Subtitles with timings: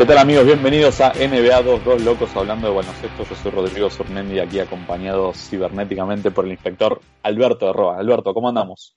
[0.00, 0.46] ¿Qué tal amigos?
[0.46, 3.22] Bienvenidos a NBA 22 Locos hablando de baloncesto.
[3.22, 7.98] Yo soy Rodrigo Sormendi aquí acompañado cibernéticamente por el inspector Alberto de Roa.
[7.98, 8.96] Alberto, ¿cómo andamos?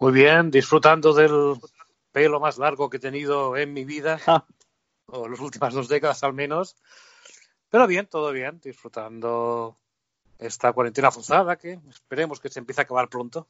[0.00, 1.54] Muy bien, disfrutando del
[2.10, 4.44] pelo más largo que he tenido en mi vida, Ah,
[5.06, 6.74] o las últimas dos décadas al menos.
[7.70, 9.78] Pero bien, todo bien, disfrutando
[10.40, 13.46] esta cuarentena forzada que esperemos que se empiece a acabar pronto.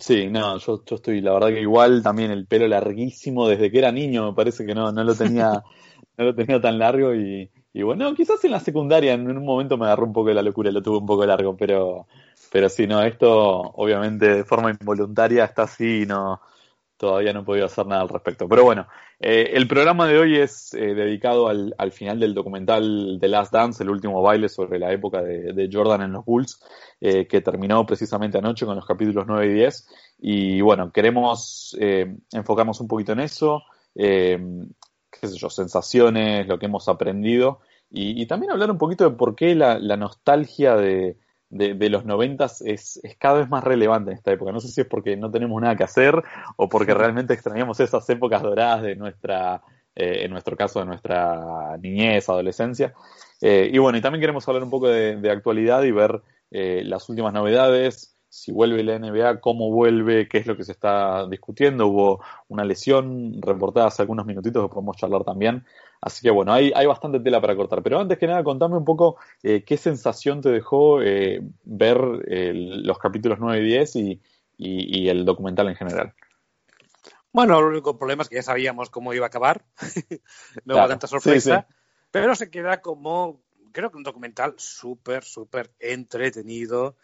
[0.00, 3.78] Sí, no, yo, yo estoy, la verdad que igual también el pelo larguísimo desde que
[3.78, 5.62] era niño, me parece que no, no lo tenía,
[6.16, 9.76] no lo tenía tan largo y, y bueno, quizás en la secundaria en un momento
[9.76, 12.06] me agarró un poco de la locura, lo tuve un poco largo, pero,
[12.50, 16.40] pero sí, no, esto obviamente de forma involuntaria está así y no,
[17.00, 18.46] todavía no he podido hacer nada al respecto.
[18.46, 18.86] Pero bueno,
[19.18, 23.54] eh, el programa de hoy es eh, dedicado al, al final del documental The Last
[23.54, 26.62] Dance, el último baile sobre la época de, Jordan en los Bulls,
[27.00, 29.88] eh, que terminó precisamente anoche con los capítulos 9 y 10.
[30.18, 33.62] Y bueno, queremos enfocarnos un poquito en eso,
[33.94, 34.38] qué
[35.22, 39.54] sé yo, sensaciones, lo que hemos aprendido, y, también hablar un poquito de por qué
[39.54, 41.16] la nostalgia de,
[41.50, 44.52] de, de los noventas es, es cada vez más relevante en esta época.
[44.52, 46.22] No sé si es porque no tenemos nada que hacer
[46.56, 49.62] o porque realmente extrañamos esas épocas doradas de nuestra,
[49.94, 52.94] eh, en nuestro caso, de nuestra niñez, adolescencia.
[53.40, 56.82] Eh, y bueno, y también queremos hablar un poco de, de actualidad y ver eh,
[56.84, 61.26] las últimas novedades, si vuelve la NBA, cómo vuelve, qué es lo que se está
[61.28, 61.88] discutiendo.
[61.88, 65.64] Hubo una lesión reportada hace algunos minutitos que podemos charlar también.
[66.00, 67.82] Así que bueno, hay, hay bastante tela para cortar.
[67.82, 72.52] Pero antes que nada, contame un poco eh, qué sensación te dejó eh, ver eh,
[72.54, 74.20] los capítulos 9 y 10 y,
[74.56, 76.14] y, y el documental en general.
[77.32, 79.64] Bueno, el único problema es que ya sabíamos cómo iba a acabar,
[80.64, 81.66] no hubo Claro, tanta sí, sorpresa,
[82.10, 83.40] pero se queda como,
[83.72, 86.96] creo que un documental súper, súper entretenido.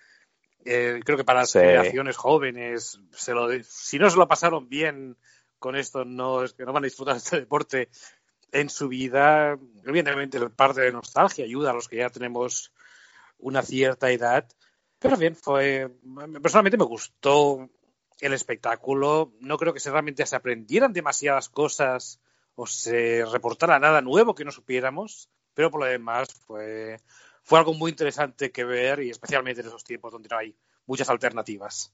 [0.65, 1.61] Eh, creo que para las Sí.
[1.61, 5.17] generaciones jóvenes, se lo, si no se lo pasaron bien
[5.61, 7.89] con esto, no es que no van a disfrutar de este deporte
[8.61, 9.59] en su vida.
[9.85, 12.73] Evidentemente, el parte de nostalgia ayuda a los que ya tenemos
[13.39, 14.47] una cierta edad.
[14.99, 15.91] Pero bien, fue.
[16.43, 17.69] Personalmente me gustó
[18.21, 19.33] el espectáculo.
[19.41, 22.21] No creo que se realmente se aprendieran demasiadas cosas
[22.55, 25.29] o se reportara nada nuevo que no supiéramos.
[25.55, 27.01] Pero por lo demás fue,
[27.43, 30.55] fue algo muy interesante que ver y especialmente en esos tiempos donde no hay
[30.87, 31.93] muchas alternativas.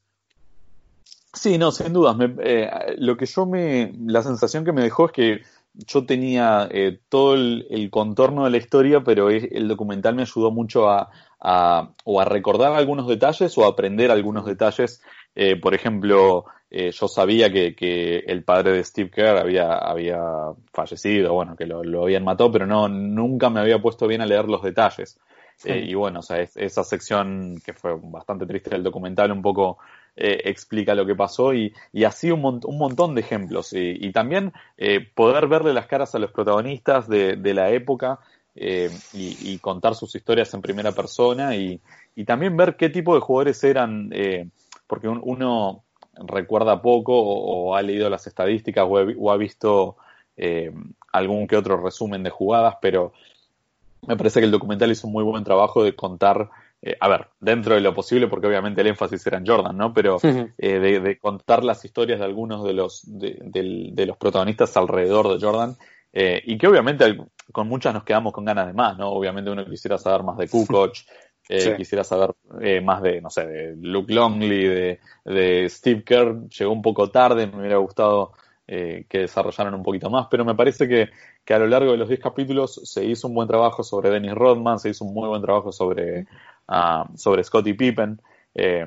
[1.34, 2.16] Sí, no, sin dudas.
[2.40, 5.42] Eh, lo que yo me, la sensación que me dejó es que
[5.74, 10.22] yo tenía eh, todo el, el contorno de la historia, pero es- el documental me
[10.22, 11.10] ayudó mucho a,
[11.40, 15.02] a- o a recordar algunos detalles o a aprender algunos detalles.
[15.34, 20.20] Eh, por ejemplo, eh, yo sabía que, que el padre de Steve Kerr había, había
[20.72, 24.26] fallecido, bueno, que lo, lo habían matado, pero no, nunca me había puesto bien a
[24.26, 25.18] leer los detalles.
[25.64, 29.42] Eh, y bueno, o sea, es- esa sección que fue bastante triste del documental, un
[29.42, 29.78] poco
[30.16, 33.72] eh, explica lo que pasó y, y así un, mon- un montón de ejemplos.
[33.72, 38.18] Y, también eh, poder verle las caras a los protagonistas de, de la época
[38.54, 41.80] eh, y, contar sus historias en primera persona y,
[42.26, 44.10] también ver qué tipo de jugadores eran,
[44.86, 45.82] porque un- uno
[46.26, 49.96] recuerda poco o, ha leído las estadísticas o, o ha visto
[51.12, 53.12] algún que otro resumen de jugadas, pero
[54.06, 56.50] me parece que el documental hizo un muy buen trabajo de contar,
[56.82, 59.92] eh, a ver, dentro de lo posible, porque obviamente el énfasis era en Jordan, ¿no?
[59.94, 60.24] Pero
[60.58, 64.76] eh, de, de contar las historias de algunos de los, de, del- de los protagonistas
[64.76, 65.76] alrededor de Jordan,
[66.12, 67.16] eh, y que obviamente
[67.52, 69.10] con muchas nos quedamos con ganas de más, ¿no?
[69.10, 70.94] Obviamente uno quisiera saber más de Kukoc,
[71.48, 71.74] Sí.
[71.76, 72.30] quisiera saber
[72.82, 77.46] más de, no sé, de Luke Longley, de, de Steve Kerr, llegó un poco tarde,
[77.46, 78.32] me hubiera gustado
[78.66, 81.10] eh, que desarrollaran un poquito más, pero me parece que,
[81.44, 84.34] que a lo largo de los 10 capítulos se hizo un buen trabajo sobre Dennis
[84.34, 86.26] Rodman, se hizo un muy buen trabajo sobre,
[86.68, 88.20] ah, sobre Scottie Pippen,
[88.54, 88.86] eh,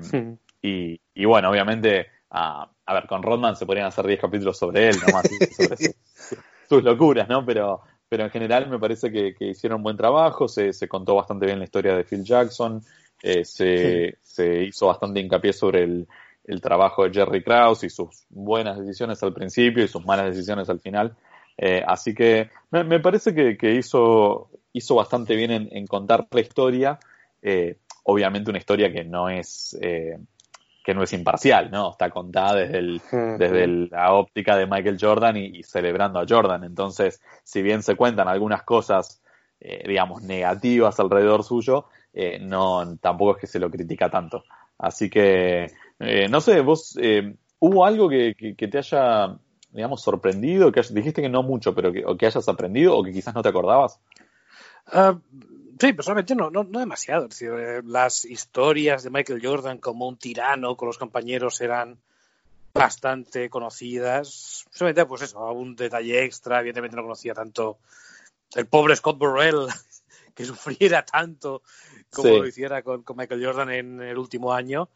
[0.61, 4.89] y, y bueno, obviamente, ah, a ver, con Rodman se podrían hacer 10 capítulos sobre
[4.89, 5.95] él, nomás, sobre su-
[6.67, 7.45] sus locuras, ¿no?
[7.45, 11.45] Pero, pero en general me parece que, que hicieron buen trabajo, se, se contó bastante
[11.45, 12.81] bien la historia de Phil Jackson,
[13.43, 16.07] se, se hizo bastante hincapié sobre el,
[16.45, 20.69] el trabajo de Jerry Krause y sus buenas decisiones al principio y sus malas decisiones
[20.69, 21.15] al final.
[21.57, 26.99] Eh, así que me, parece que, hizo, hizo bastante bien en, contar la historia.
[27.47, 30.17] Eh, obviamente una historia que no es eh,
[30.83, 31.91] que no es imparcial, ¿no?
[31.91, 36.63] Está contada desde, el, desde la óptica de Michael Jordan y, celebrando a Jordan.
[36.63, 39.19] Entonces, si bien se cuentan algunas cosas,
[39.59, 41.85] digamos, negativas alrededor suyo,
[42.41, 44.43] no, tampoco es que se lo critica tanto.
[44.77, 49.37] Así que eh, no sé, vos, eh, ¿hubo algo que, que, te haya,
[49.71, 50.71] digamos, sorprendido?
[50.71, 53.41] Que dijiste que no mucho, pero que, o que hayas aprendido o que quizás no
[53.41, 53.99] te acordabas?
[54.93, 55.19] Uh,
[55.79, 57.27] sí, personalmente no, no, no demasiado.
[57.27, 61.97] decir, eh, las historias de Michael Jordan como un tirano con los compañeros eran
[62.73, 64.65] bastante conocidas.
[64.71, 66.59] Solamente, pues eso, un detalle extra.
[66.59, 67.79] Evidentemente no conocía tanto
[68.53, 69.67] el pobre Scott Burrell
[70.35, 71.63] que sufriera tanto
[72.11, 74.89] como lo hiciera con, con, Michael Jordan en el último año.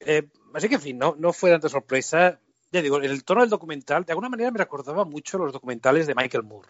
[0.00, 2.40] Eh, así que, en fin, no, no fue tanta sorpresa.
[2.72, 6.14] Ya digo, el tono del documental, de alguna manera me recordaba mucho los documentales de
[6.14, 6.68] Michael Moore.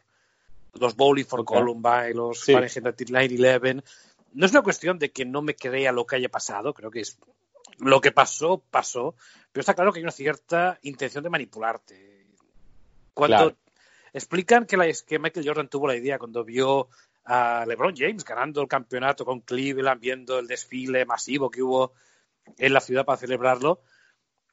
[0.79, 2.53] Los Bowling for Columbine, los sí.
[2.53, 3.83] Fahrenheit 9-11.
[4.35, 7.01] No es una cuestión de que no me crea lo que haya pasado, creo que
[7.01, 7.19] es
[7.79, 9.15] lo que pasó, pasó,
[9.51, 12.27] pero está claro que hay una cierta intención de manipularte.
[13.13, 13.57] Cuando
[14.13, 16.89] explican que, la, que Michael Jordan tuvo la idea cuando vio
[17.25, 21.93] a LeBron James ganando el campeonato con Cleveland, viendo el desfile masivo que hubo
[22.59, 23.83] en la ciudad para celebrarlo.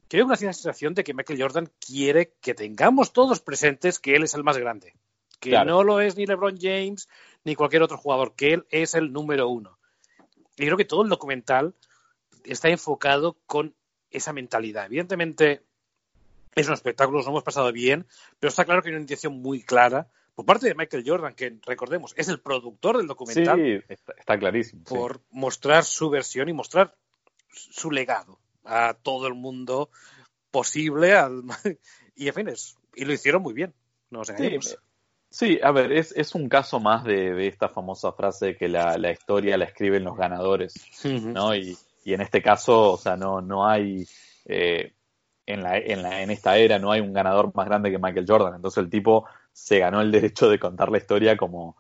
[0.08, 4.24] Creo que una sensación de que Michael Jordan quiere que tengamos todos presentes que él
[4.24, 4.94] es el más grande.
[5.40, 7.08] Que no lo es ni LeBron James
[7.44, 9.78] ni cualquier otro jugador, que él es el número uno.
[10.58, 11.74] Y creo que todo el documental
[12.44, 13.74] está enfocado con
[14.12, 14.86] esa mentalidad.
[14.86, 15.64] Evidentemente
[16.56, 18.06] es un espectáculo, nos hemos pasado bien,
[18.40, 21.58] pero está claro que hay una intención muy clara por parte de Michael Jordan, que
[21.66, 23.58] recordemos es el productor del documental.
[23.58, 24.84] Sí, está, clarísimo.
[24.86, 26.96] Por mostrar su versión y mostrar
[27.50, 29.90] su legado a todo el mundo
[30.52, 31.14] posible
[32.16, 32.50] y en fin,
[32.96, 33.74] y lo hicieron muy bien,
[34.10, 34.34] no sí,
[35.62, 39.12] a ver, es, es un caso más de, esta famosa frase de que la, la,
[39.12, 40.74] historia la escriben los ganadores,
[41.04, 41.56] ¿no?
[41.56, 44.08] Y, y, en este caso, o sea, no, no hay,
[44.46, 44.94] eh,
[45.46, 48.26] en, la, en, la, en esta era no hay un ganador más grande que Michael
[48.28, 51.78] Jordan, entonces el tipo se ganó el derecho de contar la historia como,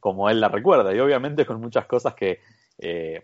[0.00, 2.40] como él la recuerda, y obviamente con muchas cosas que...
[2.78, 3.22] Eh,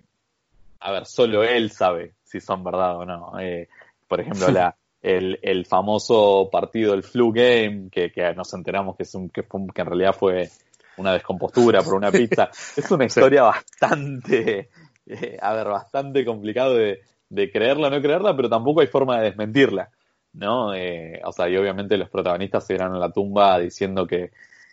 [0.81, 3.41] a ver, solo él sabe si son verdad o no.
[3.41, 3.69] Eh,
[4.07, 9.03] por ejemplo, la, el, el, famoso partido del flu game, que, que nos enteramos que,
[9.03, 10.49] es un, que, que, en realidad fue
[10.97, 14.71] una descompostura por una pizza, es una historia bastante,
[15.07, 19.19] eh, a ver, bastante complicado de, de creerla o no creerla, pero tampoco hay forma
[19.19, 19.91] de desmentirla,
[20.33, 20.75] ¿no?
[20.75, 24.31] Eh, o sea, y obviamente los protagonistas se irán a la tumba diciendo que,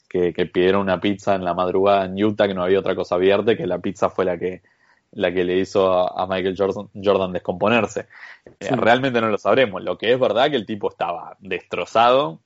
[0.08, 3.16] que, que, pidieron una pizza en la madrugada en Utah, que no había otra cosa
[3.16, 4.62] abierta, que la pizza fue la que
[5.12, 6.56] la que le hizo a, Michael
[7.04, 8.08] Jordan, descomponerse.
[8.60, 9.84] Eh, realmente no lo sabremos.
[9.84, 12.40] Lo que es verdad que el tipo estaba destrozado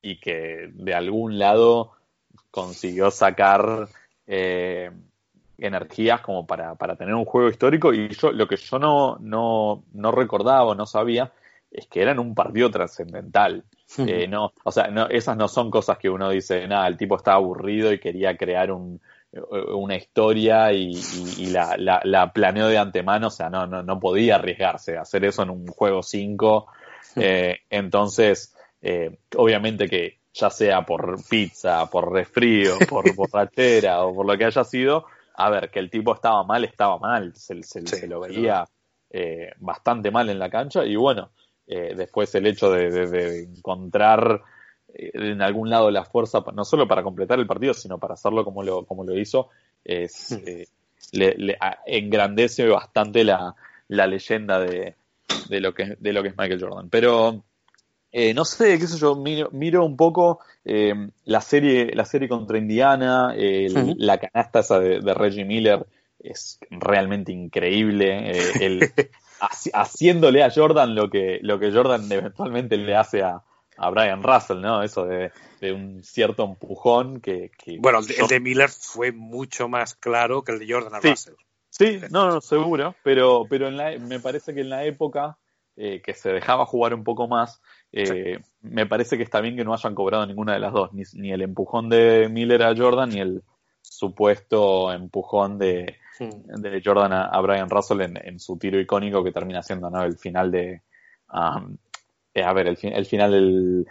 [0.00, 1.92] y que de algún lado
[2.50, 3.88] consiguió sacar
[4.26, 4.90] eh,
[5.58, 9.84] energías como para, para, tener un juego histórico y yo lo que yo no, no,
[9.92, 11.32] no recordaba o no sabía
[11.70, 13.64] es que eran un partido trascendental.
[13.98, 17.16] Eh, no, o sea, no, esas no son cosas que uno dice, nada, el tipo
[17.16, 19.00] estaba aburrido y quería crear un,
[19.32, 20.94] una historia y,
[21.50, 25.42] la, la, planeó de antemano, o sea, no, no, no podía arriesgarse a hacer eso
[25.42, 26.66] en un juego 5.
[27.16, 34.26] Eh, entonces, eh, obviamente que ya sea por pizza, por resfrío, por borrachera o por
[34.26, 38.06] lo que haya sido, a ver, que el tipo estaba mal, estaba mal, se, se,
[38.06, 38.64] lo veía
[39.10, 41.30] eh, bastante mal en la cancha y bueno,
[41.66, 44.42] después el hecho de encontrar
[44.94, 48.62] en algún lado la fuerza, no solo para completar el partido, sino para hacerlo como
[48.62, 49.48] lo, como lo hizo,
[49.84, 50.48] es, hmm.
[50.48, 50.66] eh,
[51.12, 53.54] le, engrandece bastante la,
[53.88, 54.94] la leyenda de,
[55.48, 56.88] de, lo que, de lo que es Michael Jordan.
[56.90, 57.42] Pero
[58.10, 60.94] eh, no sé, qué sé yo, miro, un poco eh,
[61.24, 63.94] la serie la serie contra Indiana, hmm.
[63.96, 65.86] la canasta esa de, Reggie Miller
[66.18, 68.32] es realmente increíble.
[68.60, 68.92] el,
[69.72, 73.42] haciéndole a Jordan lo que, lo que Jordan eventualmente le hace a,
[73.76, 74.82] a Brian Russell, ¿no?
[74.82, 75.32] Eso de,
[75.72, 77.50] un cierto empujón que...
[77.78, 81.34] bueno, el de, Miller fue mucho más claro que el de Jordan a Russell.
[81.70, 85.38] Sí, no, no, seguro, pero, pero en la, me parece que en la época
[85.74, 87.62] eh, que se dejaba jugar un poco más,
[87.92, 91.32] eh, me parece que está bien que no hayan cobrado ninguna de las dos, ni,
[91.32, 93.42] el empujón de Miller a Jordan, ni el
[93.80, 99.88] supuesto empujón de, de Jordan a, Brian Russell en, su tiro icónico que termina siendo
[99.88, 100.02] ¿no?
[100.02, 100.82] el final de,
[101.32, 101.78] um,
[102.34, 103.86] eh, a ver, el, el final del,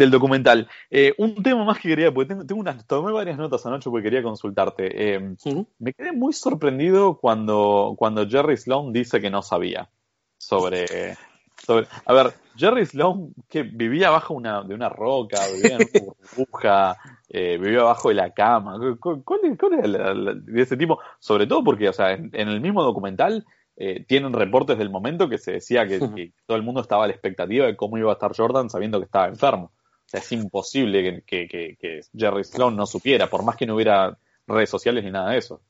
[0.00, 0.68] del documental.
[0.90, 4.22] Eh, un tema más que quería, porque tengo, unas, tomé varias notas anoche porque quería
[4.22, 5.14] consultarte.
[5.14, 5.36] Eh,
[5.78, 9.90] me quedé muy sorprendido cuando, cuando Jerry Sloan dice que no sabía
[10.38, 11.16] sobre,
[11.64, 11.86] sobre.
[12.06, 16.96] A ver, Jerry Sloan que vivía bajo una, de una roca, vivía en una burbuja,
[17.28, 18.78] eh, vivía abajo de la cama.
[18.98, 20.98] ¿Cuál, es de ese tipo?
[21.18, 23.44] Sobre todo porque, o sea, en, el mismo documental
[23.82, 25.98] eh, tienen reportes del momento que se decía que,
[26.44, 29.06] todo el mundo estaba a la expectativa de cómo iba a estar Jordan sabiendo que
[29.06, 29.72] estaba enfermo.
[29.74, 34.68] O sea, es imposible que, Jerry Sloan no supiera, por más que no hubiera redes
[34.68, 35.62] sociales ni nada de eso.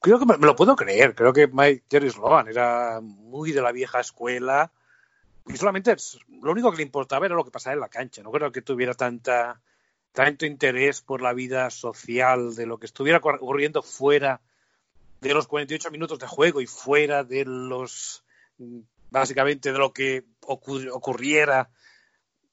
[0.00, 1.14] Creo que me, lo puedo creer.
[1.14, 4.70] Creo que Mike Jerry Sloan era muy de la vieja escuela
[5.46, 5.96] y solamente
[6.42, 8.22] lo único que le importaba era lo que pasaba en la cancha.
[8.22, 9.62] No creo que tuviera tanta
[10.12, 14.42] tanto interés por la vida social de lo que estuviera ocurriendo fuera
[15.20, 18.24] de los 48 minutos de juego y fuera de los
[19.10, 21.70] básicamente de lo que ocurriera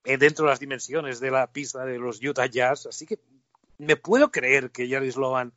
[0.03, 2.87] dentro de las dimensiones de la pista de los Utah Jazz.
[2.87, 3.19] Así que
[3.77, 5.53] me puedo creer que Jerry Sloan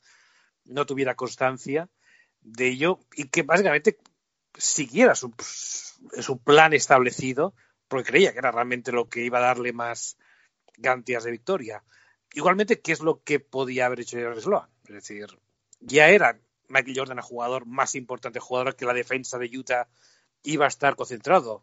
[0.64, 1.88] no tuviera constancia
[2.42, 3.98] de ello y que básicamente
[4.56, 7.54] siguiera su, su plan establecido
[7.88, 10.16] porque creía que era realmente lo que iba a darle más
[10.76, 11.82] garantías de victoria.
[12.34, 14.68] Igualmente, ¿qué es lo que podía haber hecho Jerry Sloan?
[14.84, 15.26] Es decir,
[15.80, 16.38] ya era
[16.70, 19.88] Michael Jordan el jugador más importante, jugador que la defensa de Utah
[20.42, 21.62] iba a estar concentrado.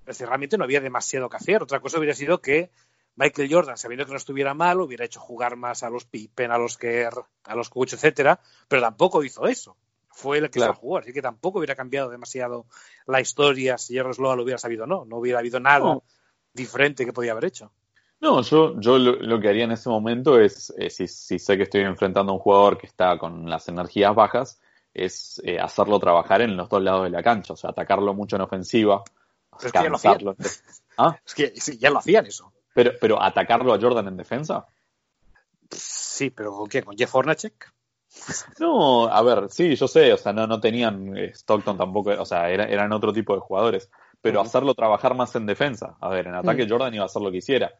[0.00, 1.62] Es decir, realmente no había demasiado que hacer.
[1.62, 2.70] Otra cosa hubiera sido que
[3.16, 6.58] Michael Jordan, sabiendo que no estuviera mal, hubiera hecho jugar más a los Pippen, a
[6.58, 9.76] los Kerr, a los Coach, etcétera, pero tampoco hizo eso.
[10.08, 12.66] Fue el que se jugó, así que tampoco hubiera cambiado demasiado
[13.06, 15.04] la historia si Jerry Sloan lo hubiera sabido o no.
[15.04, 15.98] No hubiera habido nada
[16.52, 17.72] diferente que podía haber hecho.
[18.24, 21.82] No, yo, yo lo, que haría en ese momento es, eh, si, sé que estoy
[21.82, 24.62] enfrentando a un jugador que está con las energías bajas,
[24.94, 28.36] es eh, hacerlo trabajar en los dos lados de la cancha, o sea, atacarlo mucho
[28.36, 29.04] en ofensiva,
[29.60, 30.18] es que ya lo hacían.
[30.96, 31.18] ¿Ah?
[31.22, 32.50] Es que ya lo hacían eso.
[32.72, 34.66] Pero, pero atacarlo a Jordan en defensa.
[35.70, 36.86] Sí, pero ¿con quién?
[36.86, 37.74] ¿Con Jeff Hornacek?
[38.58, 42.24] No, a ver, sí, yo sé, o sea, no, no tenían eh, Stockton tampoco, o
[42.24, 43.90] sea, eran otro tipo de jugadores,
[44.22, 45.98] pero hacerlo trabajar más en defensa.
[46.00, 47.70] A ver, en ataque Jordan iba a hacer lo que hiciera.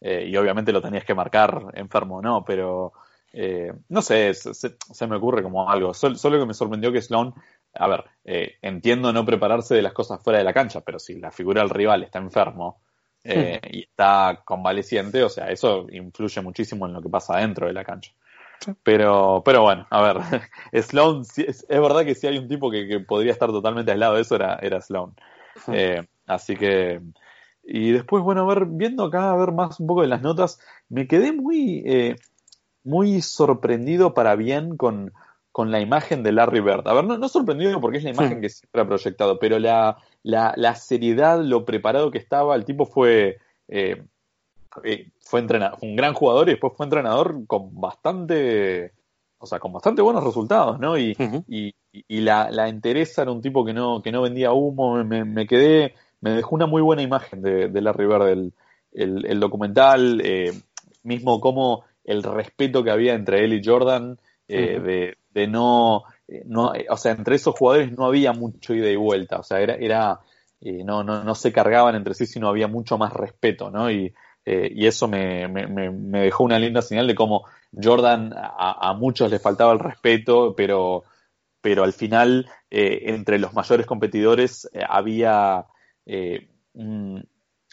[0.00, 2.92] Eh, y obviamente lo tenías que marcar enfermo no, pero
[3.32, 5.92] eh, no sé, se, me ocurre como algo.
[5.94, 7.34] Solo, que me sorprendió que Sloan,
[7.74, 11.18] a ver, eh, entiendo no prepararse de las cosas fuera de la cancha, pero si
[11.18, 12.80] la figura del rival está enfermo
[13.24, 17.84] y está convaleciente, o sea, eso influye muchísimo en lo que pasa dentro de la
[17.84, 18.12] cancha.
[18.82, 20.16] Pero, pero bueno, a ver,
[20.82, 24.36] Sloan, es, verdad que si hay un tipo que, podría estar totalmente aislado de eso,
[24.36, 25.14] era, era Sloan.
[26.26, 27.02] así que
[27.70, 30.58] y después, bueno, a ver, viendo acá, a ver más un poco de las notas,
[30.88, 32.16] me quedé muy, eh,
[32.82, 35.12] muy sorprendido para bien con,
[35.52, 36.88] con, la imagen de Larry Bird.
[36.88, 39.98] A ver, no, no sorprendido porque es la imagen que siempre ha proyectado, pero la,
[40.22, 43.36] la, la, seriedad, lo preparado que estaba, el tipo fue,
[43.68, 44.02] eh,
[44.82, 48.94] eh, fue entrenador, un gran jugador y después fue entrenador con bastante,
[49.36, 50.96] o sea, con bastante buenos resultados, ¿no?
[50.96, 51.14] Y,
[51.46, 55.26] y, y, la, la entereza era un tipo que no, que no vendía humo, me,
[55.26, 58.52] me quedé me dejó una muy buena imagen de, de Larry Bird,
[58.92, 60.52] el, documental, eh,
[61.02, 66.72] mismo como el respeto que había entre él y Jordan, eh, de, no, eh, no,
[66.88, 70.20] o sea, entre esos jugadores no había mucho ida y vuelta, o sea, era, era
[70.60, 73.90] no, no, no se cargaban entre sí, sino había mucho más respeto, ¿no?
[73.90, 74.12] Y,
[74.44, 77.44] y eso me, me, me, dejó una linda señal de cómo
[77.80, 81.04] Jordan a, a muchos les faltaba el respeto, pero,
[81.60, 85.66] pero al final entre los mayores competidores había
[86.08, 86.48] eh,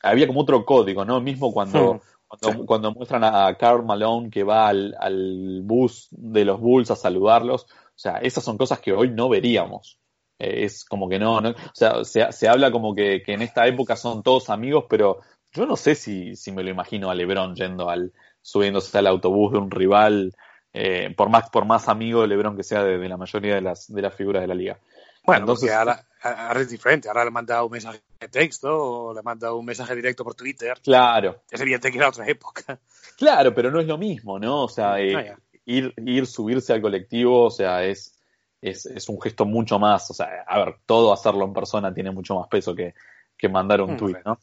[0.03, 1.21] había como otro código, ¿no?
[1.21, 2.65] Mismo cuando, hmm.
[2.65, 7.97] cuando, muestran a Carl Malone que va al, bus de los Bulls a saludarlos, o
[7.97, 9.99] sea, esas son cosas que hoy no veríamos.
[10.37, 13.65] Eh, es como que no, no, o sea, se, se habla como que, en esta
[13.67, 15.21] época son todos amigos, pero
[15.53, 18.11] yo no sé si, si me lo imagino a LeBron yendo al,
[18.41, 20.35] subiéndose al autobús de un rival,
[20.73, 23.87] eh, por más, por más amigo de LeBron que sea de, la mayoría de las,
[23.87, 24.77] de las figuras de la liga.
[25.23, 27.07] Bueno, entonces ahora, ahora, es diferente.
[27.07, 30.79] Ahora le manda un mensaje texto o le manda un mensaje directo por Twitter.
[30.83, 31.43] Claro.
[31.49, 32.79] Es evidente que era otra época.
[33.17, 34.63] Claro, pero no es lo mismo, ¿no?
[34.63, 38.19] O sea, eh, ir, ir, subirse al colectivo, o sea, es,
[38.61, 40.11] es, es, un gesto mucho más.
[40.11, 42.93] O sea, a ver, todo hacerlo en persona tiene mucho más peso que,
[43.37, 44.39] que mandar un mm, tweet, ¿no?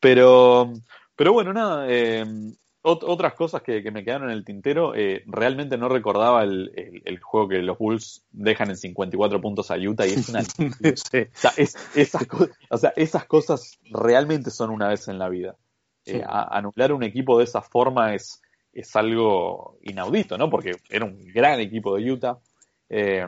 [0.00, 0.72] Pero,
[1.16, 2.24] pero bueno, nada, eh,
[2.88, 7.58] otras cosas que, me quedaron en el tintero, eh, realmente no recordaba el, juego que
[7.58, 10.40] los Bulls dejan en 54 puntos a Utah y es una...
[12.70, 15.56] o, sea, esas cosas realmente son una vez en la vida.
[16.06, 18.40] Eh, anular un equipo de esa forma es,
[18.72, 20.48] es algo inaudito, ¿no?
[20.48, 22.38] Porque era un gran equipo de Utah.
[22.88, 23.26] Eh,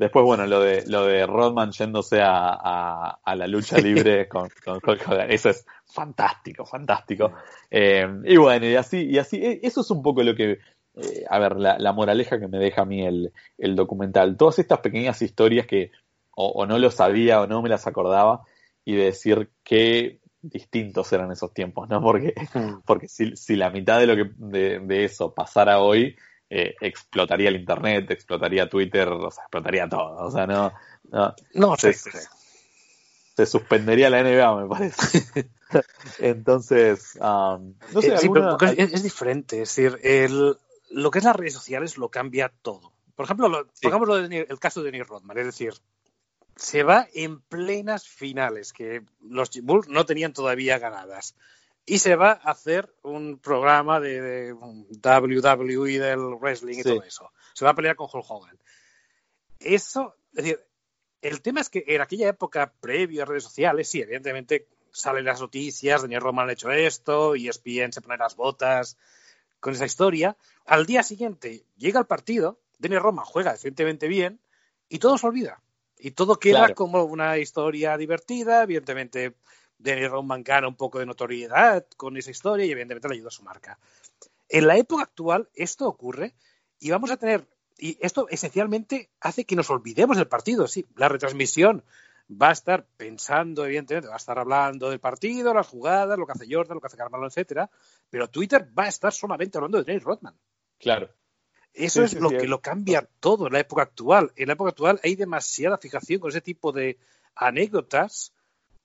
[0.00, 4.80] Después, bueno, lo de, lo de Rodman yéndose a, a, la lucha libre con, con,
[5.28, 7.34] eso es fantástico, fantástico.
[7.70, 10.52] Eh, y bueno, y así, y así, e, eso es un poco lo que,
[10.94, 14.38] eh, a ver, la, la, moraleja que me deja a mí el, el documental.
[14.38, 15.90] Todas estas pequeñas historias que
[16.34, 18.40] o, no lo sabía o no me las acordaba
[18.86, 22.00] y de decir qué distintos eran esos tiempos, ¿no?
[22.00, 22.32] Porque,
[22.86, 26.16] porque si, si la mitad de lo que de, de eso pasara hoy,
[26.52, 30.26] eh, explotaría el internet, explotaría Twitter, o sea, explotaría todo.
[30.26, 30.72] O sea, no.
[31.54, 35.48] No, se, se, suspendería la NBA, me parece.
[36.18, 38.14] Entonces, um, no sé,
[38.76, 39.62] es, diferente.
[39.62, 40.56] Es decir, el,
[40.90, 42.92] lo que es las redes sociales lo cambia todo.
[43.14, 45.74] Por ejemplo, lo, pongamos el caso de Neil Rodman, es decir,
[46.56, 51.36] se va en plenas finales, que los Bulls no tenían todavía ganadas
[51.90, 57.32] y se va a hacer un programa de, WWE del wrestling y todo eso.
[57.52, 58.56] Se va a pelear con Hulk Hogan.
[59.58, 60.60] Eso, es decir,
[61.20, 65.40] el tema es que en aquella época previo a redes sociales, sí, evidentemente salen las
[65.40, 68.96] noticias, Daniel Roman ha hecho esto, y ESPN se pone las botas
[69.58, 70.36] con esa historia.
[70.66, 74.38] Al día siguiente llega el partido, Daniel Roman juega decentemente bien
[74.88, 75.60] y todo se olvida.
[75.98, 79.34] Y todo queda como una historia divertida, evidentemente
[79.82, 83.32] Danny Roman gana un poco de notoriedad con esa historia y evidentemente le ayuda a
[83.32, 83.78] su marca.
[84.48, 86.34] En la época actual esto ocurre
[86.78, 87.46] y vamos a tener,
[87.78, 91.84] y esto esencialmente hace que nos olvidemos del partido, sí, la retransmisión
[92.30, 96.32] va a estar pensando, evidentemente, va a estar hablando del partido, las jugadas, lo que
[96.32, 97.70] hace Jordan, lo que hace Carmelo, etcétera,
[98.08, 100.38] pero Twitter va a estar solamente hablando de Dennis Rodman.
[100.78, 101.10] Claro.
[101.72, 104.32] Eso es lo que lo cambia todo en la época actual.
[104.36, 106.98] En la época actual hay demasiada fijación con ese tipo de
[107.36, 108.32] anécdotas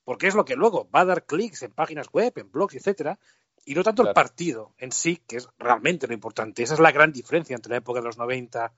[0.05, 3.19] porque es lo que luego va a dar clics en páginas web, en blogs, etcétera,
[3.65, 6.61] y no tanto el partido en sí, que es realmente lo importante.
[6.61, 8.71] Esa es la gran diferencia entre la época de los 90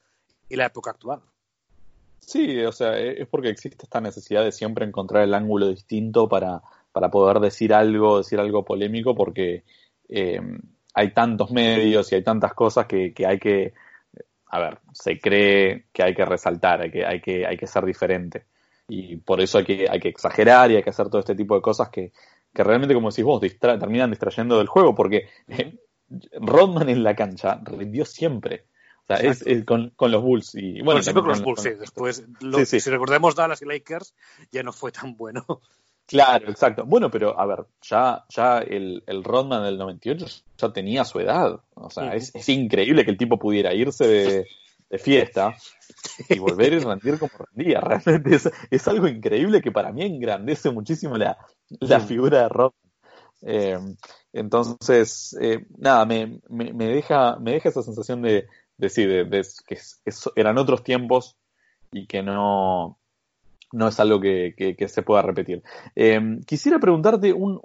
[0.47, 1.19] y la época actual.
[2.21, 6.29] Sí, o sea, e-, es porque existe esta necesidad de siempre encontrar el ángulo distinto
[6.29, 6.61] para,
[6.93, 9.65] para poder decir algo, decir algo polémico, porque
[10.07, 10.39] eh,
[10.93, 13.73] hay tantos medios y hay tantas cosas que, que, hay que,
[14.45, 17.83] a ver, se cree que hay que resaltar, hay que, hay que, hay que ser
[17.83, 18.45] diferente
[18.87, 21.55] y por eso hay que, hay que exagerar y hay que hacer todo este tipo
[21.55, 22.11] de cosas que,
[22.53, 25.77] que realmente, como decís vos, terminan distrayendo del juego, porque eh,
[26.39, 28.65] Rodman en la cancha rindió siempre.
[29.03, 30.55] O sea, es, con, con, los Bulls.
[30.55, 31.69] Y, bueno, siempre con los Bulls, sí.
[31.69, 32.25] Después,
[32.65, 34.13] si recordemos Dallas y Lakers,
[34.51, 35.45] ya no fue tan bueno.
[36.07, 36.85] Claro, exacto.
[36.85, 40.25] Bueno, pero a ver, ya, ya el, el Rodman del 98
[40.57, 41.61] ya tenía su edad.
[41.73, 44.47] O sea, es, es, increíble que el tipo pudiera irse de,
[44.89, 45.55] de fiesta
[46.29, 47.81] y volver y rendir como rendía.
[47.81, 48.37] Realmente
[48.71, 51.37] es, algo increíble que para mí engrandece muchísimo la,
[51.79, 52.73] la figura de Rob.
[53.41, 53.77] Eh,
[54.33, 58.47] entonces, eh, nada, me, me, deja, me deja esa sensación de,
[58.77, 58.89] de,
[59.25, 59.77] de, que
[60.35, 61.37] eran otros tiempos
[61.91, 62.97] y que no,
[63.71, 65.63] no es algo que, que, se pueda repetir.
[65.95, 67.59] Eh, quisiera preguntarte, un,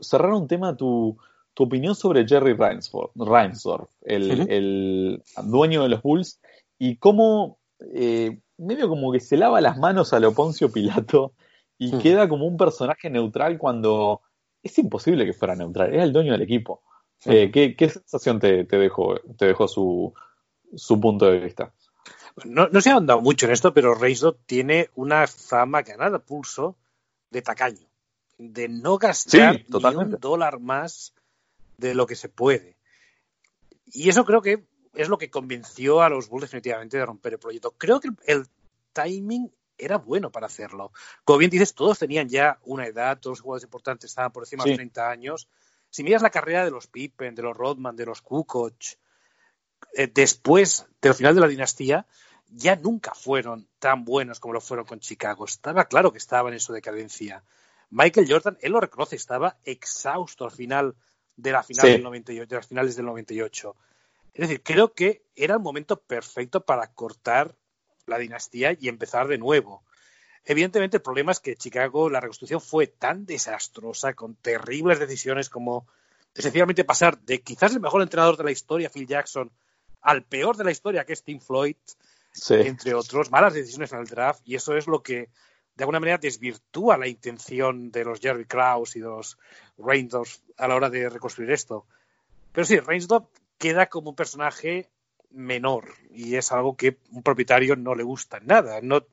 [0.00, 1.16] cerrar un tema, tu,
[1.54, 6.40] tu opinión sobre Jerry Reinsdorf, el, el, dueño de los Bulls
[6.84, 7.60] y cómo
[7.94, 11.32] eh, medio como que se lava las manos a lo Poncio Pilato
[11.78, 12.00] y hmm.
[12.00, 14.20] queda como un personaje neutral cuando
[14.64, 16.82] es imposible que fuera neutral, era el dueño del equipo.
[17.24, 17.30] Hmm.
[17.30, 20.12] Eh, ¿qué, sensación te, dejó, te dejó su,
[20.74, 21.72] su punto de vista?
[22.44, 26.74] No, no, se ha andado mucho en esto, pero Reisdo tiene una fama ganada pulso
[27.30, 27.86] de tacaño,
[28.38, 31.14] de no gastar ni un dólar más
[31.78, 32.74] de lo que se puede.
[33.86, 37.38] Y eso creo que es lo que convenció a los Bulls definitivamente de romper el
[37.38, 37.74] proyecto.
[37.78, 38.46] Creo que el,
[38.92, 40.92] timing era bueno para hacerlo.
[41.24, 44.64] Como bien dices, todos tenían ya una edad, todos los jugadores importantes estaban por encima
[44.64, 45.48] de 30 años.
[45.88, 48.74] Si miras la carrera de los Pippen, de los Rodman, de los Kukoc,
[49.94, 52.06] eh, después del final de la dinastía,
[52.48, 55.46] ya nunca fueron tan buenos como lo fueron con Chicago.
[55.46, 57.42] Estaba claro que estaban en su decadencia.
[57.90, 60.94] Michael Jordan, él lo reconoce, estaba exhausto al final
[61.36, 63.74] de la final del 98, de las finales del 98.
[64.34, 67.54] Es decir, creo que era el momento perfecto para cortar
[68.06, 69.84] la dinastía y empezar de nuevo.
[70.44, 75.86] Evidentemente, el problema es que Chicago, la reconstrucción fue tan desastrosa, con terribles decisiones como
[76.34, 79.52] sencillamente pasar de quizás el mejor entrenador de la historia, Phil Jackson,
[80.00, 81.76] al peor de la historia, que es Tim Floyd,
[82.50, 85.28] entre otros, malas decisiones en el draft, y eso es lo que
[85.74, 89.38] de alguna manera desvirtúa la intención de los Jerry Krause y de los
[89.78, 91.86] Reinsdorf a la hora de reconstruir esto.
[92.52, 93.24] Pero sí, Reinsdorf
[93.62, 94.90] queda como un personaje
[95.30, 98.80] menor y es algo que un propietario no le gusta nada.
[98.82, 99.06] No,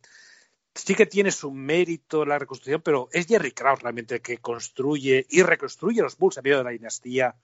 [0.73, 5.27] sí que tiene su mérito la reconstrucción, pero es Jerry Krause realmente el que construye
[5.29, 7.35] y reconstruye los Bulls a medio de la dinastía.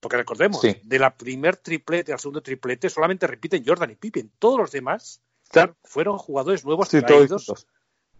[0.00, 4.32] Porque recordemos, de la primer triplete al segundo triplete solamente repiten Jordan y Pippen.
[4.38, 7.66] Todos los demás Claro, fueron jugadores nuevos traídos.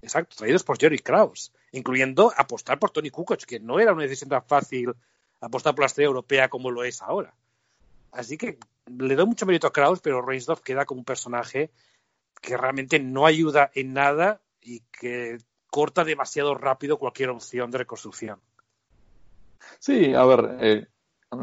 [0.03, 4.31] Exacto, traídos por Jerry Krause, incluyendo apostar por Tony Kukoc, que no era una decisión
[4.31, 4.95] tan fácil
[5.41, 7.35] apostar por la estrella europea como lo es ahora.
[8.13, 11.71] Así que le doy mucho mérito a Krause, pero Reinsdorf queda como un personaje
[12.41, 15.39] que realmente no ayuda en nada y que
[15.71, 18.41] corta demasiado rápido cualquier opción de reconstrucción.
[19.79, 20.87] Sí, a ver, eh,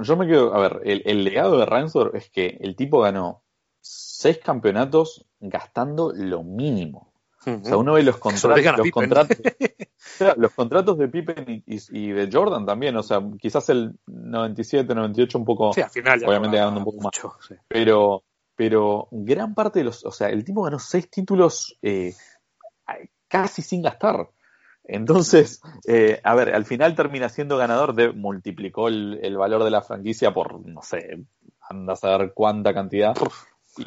[0.02, 3.44] yo me quedo, a ver, el, legado de Reinsdorf es que el tipo ganó
[3.82, 7.14] seis campeonatos gastando lo mínimo.
[7.46, 9.38] O sea, uno ve los, contratos, los, contratos,
[10.38, 15.46] los contratos de Pippen y, de Jordan también, o sea, quizás el 97, 98 un
[15.46, 17.14] poco, sí, al final obviamente ganando un poco más,
[17.68, 18.24] pero,
[18.56, 22.14] pero gran parte de los, o sea, el tipo ganó seis títulos eh,
[23.28, 24.30] casi sin gastar.
[24.88, 29.82] Entonces, eh, a ver, al final termina siendo ganador de, multiplicó el, valor de la
[29.82, 31.26] franquicia por, no sé,
[31.70, 33.16] anda a saber cuánta cantidad.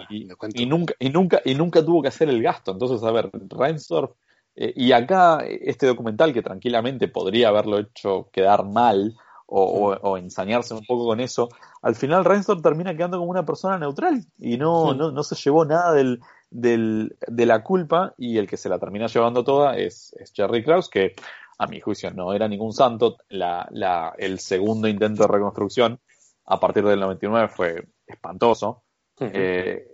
[0.09, 0.25] Y,
[0.67, 2.73] nunca, y, nunca, y nunca tuvo que hacer el gasto.
[2.73, 4.13] Entonces, a ver, Reinsdorf,
[4.57, 10.75] eh, y acá este documental que tranquilamente podría haberlo hecho quedar mal o, o, ensañarse
[10.75, 11.49] un poco con eso,
[11.81, 15.65] al final Reinsdorf termina quedando como una persona neutral y no, no, no se llevó
[15.65, 16.21] nada del,
[16.51, 20.63] del, de la culpa y el que se la termina llevando toda es, es Jerry
[20.63, 21.15] Krause, que
[21.59, 23.17] a mi juicio no era ningún santo.
[23.29, 26.01] La, la, el segundo intento de reconstrucción
[26.47, 28.85] a partir del 99 fue espantoso.
[29.21, 29.87] Eh,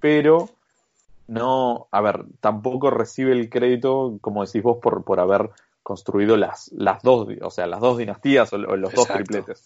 [0.00, 0.50] pero
[1.26, 5.50] no, a ver, tampoco recibe el crédito, como decís vos, por, por haber
[5.82, 9.64] construido las, las dos, o sea, las dos dinastías o, los dos tripletes.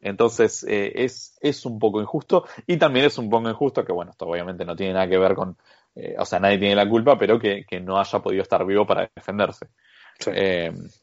[0.00, 4.10] Entonces eh, es, es un poco injusto y también es un poco injusto que, bueno,
[4.10, 5.56] esto obviamente no tiene nada que ver con,
[5.94, 8.86] eh, o sea, nadie tiene la culpa, pero que, que, no haya podido estar vivo
[8.86, 9.68] para defenderse.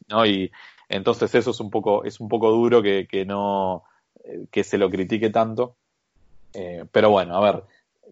[0.08, 0.26] ¿no?
[0.26, 0.50] Y
[0.88, 3.84] entonces eso es un poco, es un poco duro que, que no,
[4.50, 5.76] que se lo critique tanto.
[6.54, 7.64] Eh, pero bueno, a ver,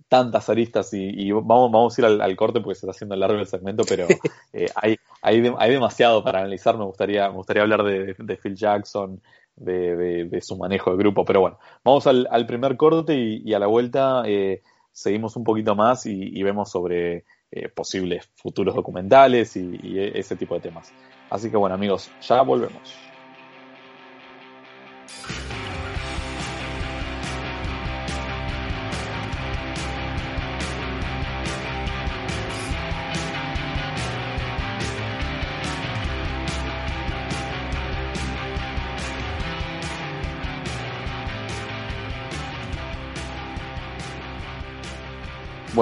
[0.09, 3.47] tantas aristas y, vamos, vamos a ir al, corte porque se está haciendo largo el
[3.47, 4.07] segmento, pero
[4.53, 6.77] eh, hay, hay, hay, demasiado para analizar.
[6.77, 9.21] Me gustaría, me gustaría hablar de, Phil Jackson,
[9.57, 14.23] de, su manejo de grupo, pero bueno, vamos al, primer corte y, a la vuelta
[14.27, 17.25] eh, seguimos un poquito más y, vemos sobre
[17.75, 20.93] posibles futuros documentales y ese tipo de temas.
[21.29, 23.13] Así que bueno amigos, ya volvemos.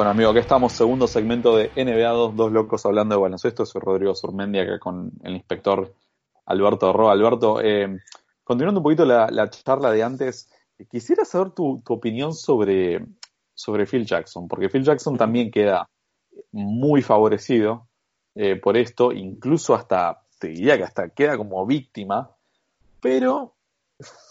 [0.01, 3.67] Bueno, amigo, aquí estamos, segundo segmento de NBA 2, dos locos hablando de baloncesto.
[3.67, 5.95] Soy Rodrigo Surmendi acá con el inspector
[6.47, 7.13] Alberto Roa.
[7.13, 7.99] Alberto, eh,
[8.43, 10.51] continuando un poquito la, charla de antes,
[10.91, 13.05] quisiera saber tu, opinión sobre,
[13.53, 15.87] sobre Phil Jackson, porque Phil Jackson también queda
[16.51, 17.87] muy favorecido
[18.35, 22.35] eh, por esto, incluso hasta, te diría que hasta queda como víctima,
[23.03, 23.55] pero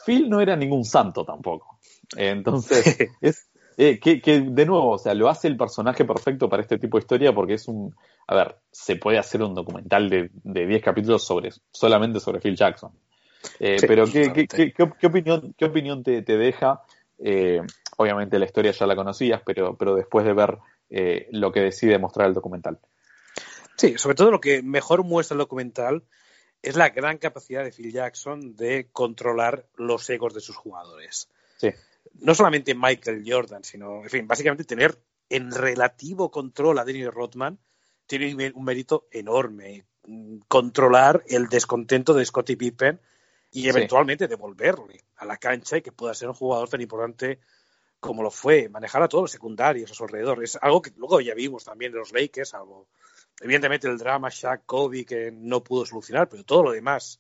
[0.03, 1.77] Phil no era ningún santo tampoco.
[2.17, 3.48] Entonces, es,
[3.81, 7.03] eh, que, de nuevo, o sea, lo hace el personaje perfecto para este tipo de
[7.03, 7.95] historia porque es un.
[8.27, 12.57] A ver, se puede hacer un documental de, de 10 capítulos sobre solamente sobre Phil
[12.57, 12.91] Jackson.
[13.57, 16.81] Eh, pero, ¿qué, qué, qué, opinión, qué opinión te, te deja?
[17.19, 17.61] Eh,
[17.95, 20.57] obviamente la historia ya la conocías, pero, pero después de ver
[21.31, 22.79] lo que decide mostrar el documental.
[23.77, 26.03] Sí, sobre todo lo que mejor muestra el documental
[26.61, 31.29] es la gran capacidad de Phil Jackson de controlar los egos de sus jugadores.
[31.55, 31.69] Sí
[32.21, 34.97] no solamente Michael Jordan, sino, en fin, básicamente tener
[35.29, 37.59] en relativo control a Dennis Rodman
[38.07, 39.85] tiene un mérito enorme.
[40.47, 42.99] Controlar el descontento de Scottie Pippen
[43.51, 47.39] y eventualmente devolverle a la cancha y que pueda ser un jugador tan importante
[47.99, 50.43] como lo fue, manejar a todos los secundarios a su alrededor.
[50.43, 52.87] Es algo que luego ya vimos también de los Lakers, algo,
[53.41, 57.19] evidentemente el drama Shaq Kobe que no pudo solucionar, pero todo lo demás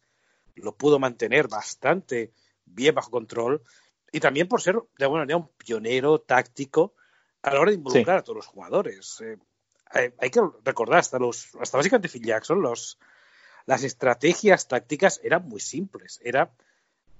[0.55, 2.31] lo pudo mantener bastante
[2.65, 3.61] bien bajo control
[4.11, 6.93] y también por ser de alguna manera un pionero táctico
[7.41, 9.21] a la hora de involucrar a todos los jugadores.
[9.21, 9.37] Eh,
[10.19, 12.99] hay, que recordar, hasta, los, hasta básicamente Phil Jackson, los,
[13.65, 16.19] las estrategias tácticas eran muy simples.
[16.23, 16.51] Era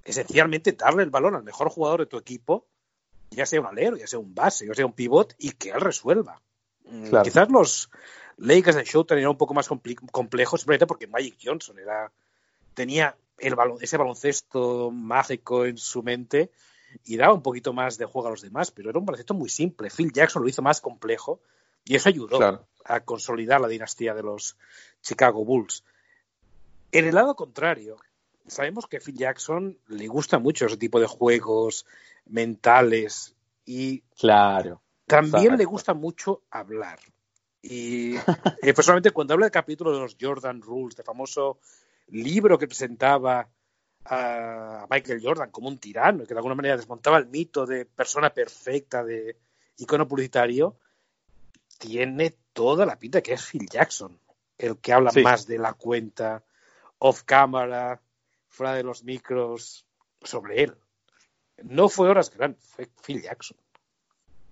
[0.04, 2.66] esencialmente darle el balón al mejor jugador de tu equipo,
[3.30, 5.80] ya sea un alero, ya sea un base, ya sea un pivot, y que él
[5.80, 6.40] resuelva.
[6.84, 7.90] Mm, quizás los
[8.36, 12.12] Lakers de Showtime eran un poco más complejos, simplemente porque Magic Johnson era,
[12.74, 16.50] tenía el ese baloncesto mágico en su mente
[17.04, 19.48] y daba un poquito más de juego a los demás, pero era un baloncesto muy
[19.48, 19.90] simple.
[19.90, 21.40] Phil Jackson lo hizo más complejo
[21.84, 24.56] y eso ayudó a consolidar la dinastía de los
[25.00, 25.84] Chicago Bulls.
[26.92, 27.96] En el lado contrario,
[28.46, 31.86] sabemos que a Phil Jackson le gusta mucho ese tipo de juegos
[32.26, 36.98] mentales y claro, también le gusta mucho hablar.
[37.62, 38.16] Y
[38.62, 41.58] eh, personalmente cuando habla del capítulo de los Jordan Rules, de famoso
[42.08, 43.48] libro que presentaba
[44.06, 48.30] a Michael Jordan como un tirano, que de alguna manera desmontaba el mito de persona
[48.30, 49.36] perfecta, de
[49.78, 50.76] icono publicitario,
[51.78, 54.18] tiene toda la pinta que es Phil Jackson,
[54.58, 56.42] el que habla más de la cuenta,
[56.98, 58.00] off camera,
[58.48, 59.86] fuera de los micros,
[60.22, 60.74] sobre él.
[61.62, 63.56] No fue Horas Grant, fue Phil Jackson.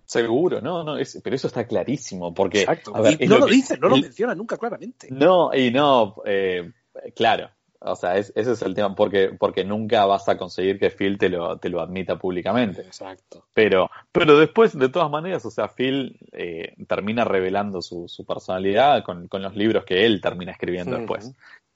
[0.06, 2.62] Seguro, no, no, pero eso está clarísimo, porque...
[2.62, 2.92] Exacto.
[3.18, 5.08] y no lo, dice, no lo menciona nunca claramente.
[5.10, 6.72] No, y no, eh,
[7.14, 11.16] claro, o sea, ese es el tema, porque, porque nunca vas a conseguir que Phil
[11.16, 12.82] te lo, te lo admita públicamente.
[12.82, 13.46] Exacto.
[13.54, 19.04] Pero, pero después, de todas maneras, o sea, Phil eh, termina revelando su, su personalidad
[19.04, 21.32] con, con, los libros que él termina escribiendo después.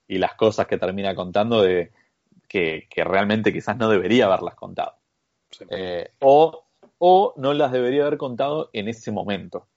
[0.09, 1.93] Y las cosas que termina contando de
[2.49, 4.97] que, que realmente quizás no debería haberlas contado.
[5.71, 6.65] Eh, o,
[6.99, 9.69] o no las debería haber contado en ese momento.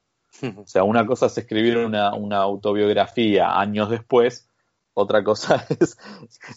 [0.57, 4.49] O sea, una cosa es escribir una, una autobiografía años después
[4.95, 5.97] otra cosa es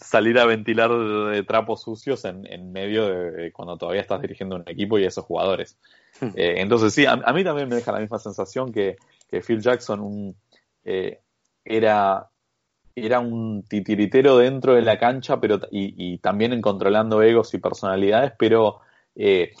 [0.01, 4.97] salir a ventilar de trapos sucios en, medio de cuando todavía estás dirigiendo un equipo
[4.97, 5.77] y esos jugadores.
[6.19, 6.29] Hmm.
[6.35, 8.97] Eh, entonces sí, a, mí también me deja la misma sensación que,
[9.45, 10.35] Phil Jackson
[10.83, 11.19] eh,
[11.63, 12.29] era,
[12.95, 18.33] era un titiritero dentro de la cancha pero y, también en controlando egos y personalidades,
[18.39, 18.79] pero,
[19.15, 19.51] eh,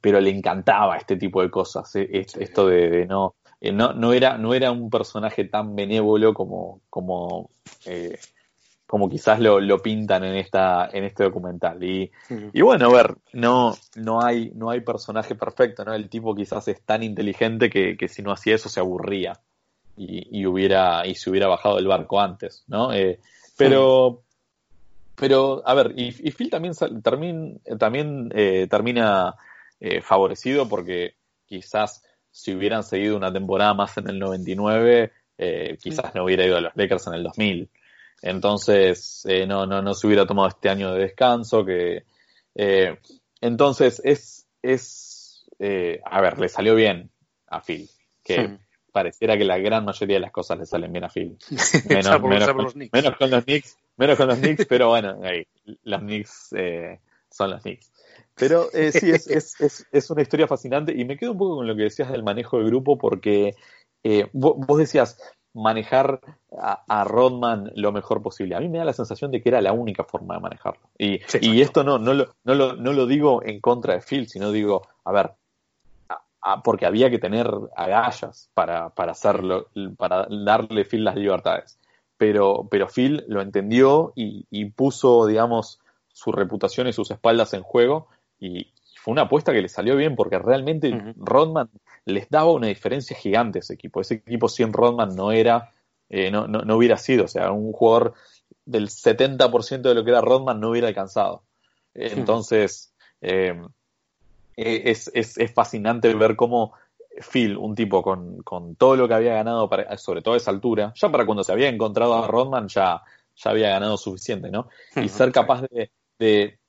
[0.00, 4.54] pero le encantaba este tipo de cosas, esto de no eh, no, no, era, no
[4.54, 7.50] era un personaje tan benévolo como, como,
[7.84, 8.18] eh,
[8.86, 11.82] como quizás lo, lo, pintan en, esta, en este documental.
[11.84, 12.10] Y,
[12.52, 15.92] y, bueno, a ver, no, no, hay, no hay personaje perfecto, ¿no?
[15.92, 19.34] El tipo quizás es tan inteligente que, que si no hacía eso se aburría
[19.94, 22.94] y, y, hubiera, y se hubiera bajado del barco antes, ¿no?
[22.94, 23.20] Eh,
[23.58, 24.22] pero,
[25.16, 28.30] pero, a ver, y, y Phil también, también, también
[28.70, 29.34] termina
[30.02, 31.14] favorecido porque
[31.46, 36.56] quizás si hubieran seguido una temporada más en el 99, eh, quizás no hubiera ido
[36.56, 37.70] a los Lakers en el 2000.
[38.22, 41.64] Entonces, eh, no, no, no se hubiera tomado este año de descanso.
[41.64, 42.04] Que,
[42.54, 42.98] eh,
[43.40, 45.46] entonces, es, es
[46.04, 47.10] a ver, le salió bien
[47.48, 47.88] a Phil.
[48.22, 48.58] Que
[48.92, 51.36] pareciera que la gran mayoría de las cosas le salen bien a Phil.
[51.88, 53.76] Menos, menos, con, los menos con los Knicks.
[53.96, 55.18] Menos con los Knicks, pero bueno,
[55.82, 56.50] los Knicks
[57.30, 57.90] son los Knicks.
[58.40, 61.56] Pero eh, sí, es, es, es, es, una historia fascinante y me quedo un poco
[61.56, 63.54] con lo que decías del manejo del grupo porque
[64.02, 65.20] eh, vos, decías
[65.52, 66.20] manejar
[66.58, 68.54] a, Rodman lo mejor posible.
[68.54, 70.80] A mí me da la sensación de que era la única forma de manejarlo.
[70.96, 74.28] Y, y esto no, no, lo, no, lo, no lo digo en contra de Phil,
[74.28, 75.32] sino digo, a ver,
[76.62, 79.66] porque había que tener agallas para, para hacerlo,
[79.98, 81.78] para darle Phil las libertades.
[82.16, 85.80] Pero, pero Phil lo entendió y, y puso, digamos,
[86.12, 88.06] su reputación y sus espaldas en juego
[88.40, 91.70] y fue una apuesta que le salió bien porque realmente Rodman
[92.04, 94.00] les daba una diferencia gigante a ese equipo.
[94.00, 95.72] Ese equipo sin Rodman no era,
[96.08, 98.14] eh, no, no, hubiera sido, o sea, un jugador
[98.64, 101.44] del 70% de lo que era Rodman no hubiera alcanzado.
[101.94, 103.60] Entonces, eh,
[104.56, 106.74] es, es, es, fascinante ver cómo
[107.30, 110.50] Phil, un tipo con, con, todo lo que había ganado, para, sobre todo a esa
[110.50, 113.02] altura, ya para cuando se había encontrado a Rodman ya,
[113.34, 114.68] ya había ganado suficiente, ¿no?
[114.96, 115.62] Y ser capaz
[116.18, 116.59] de,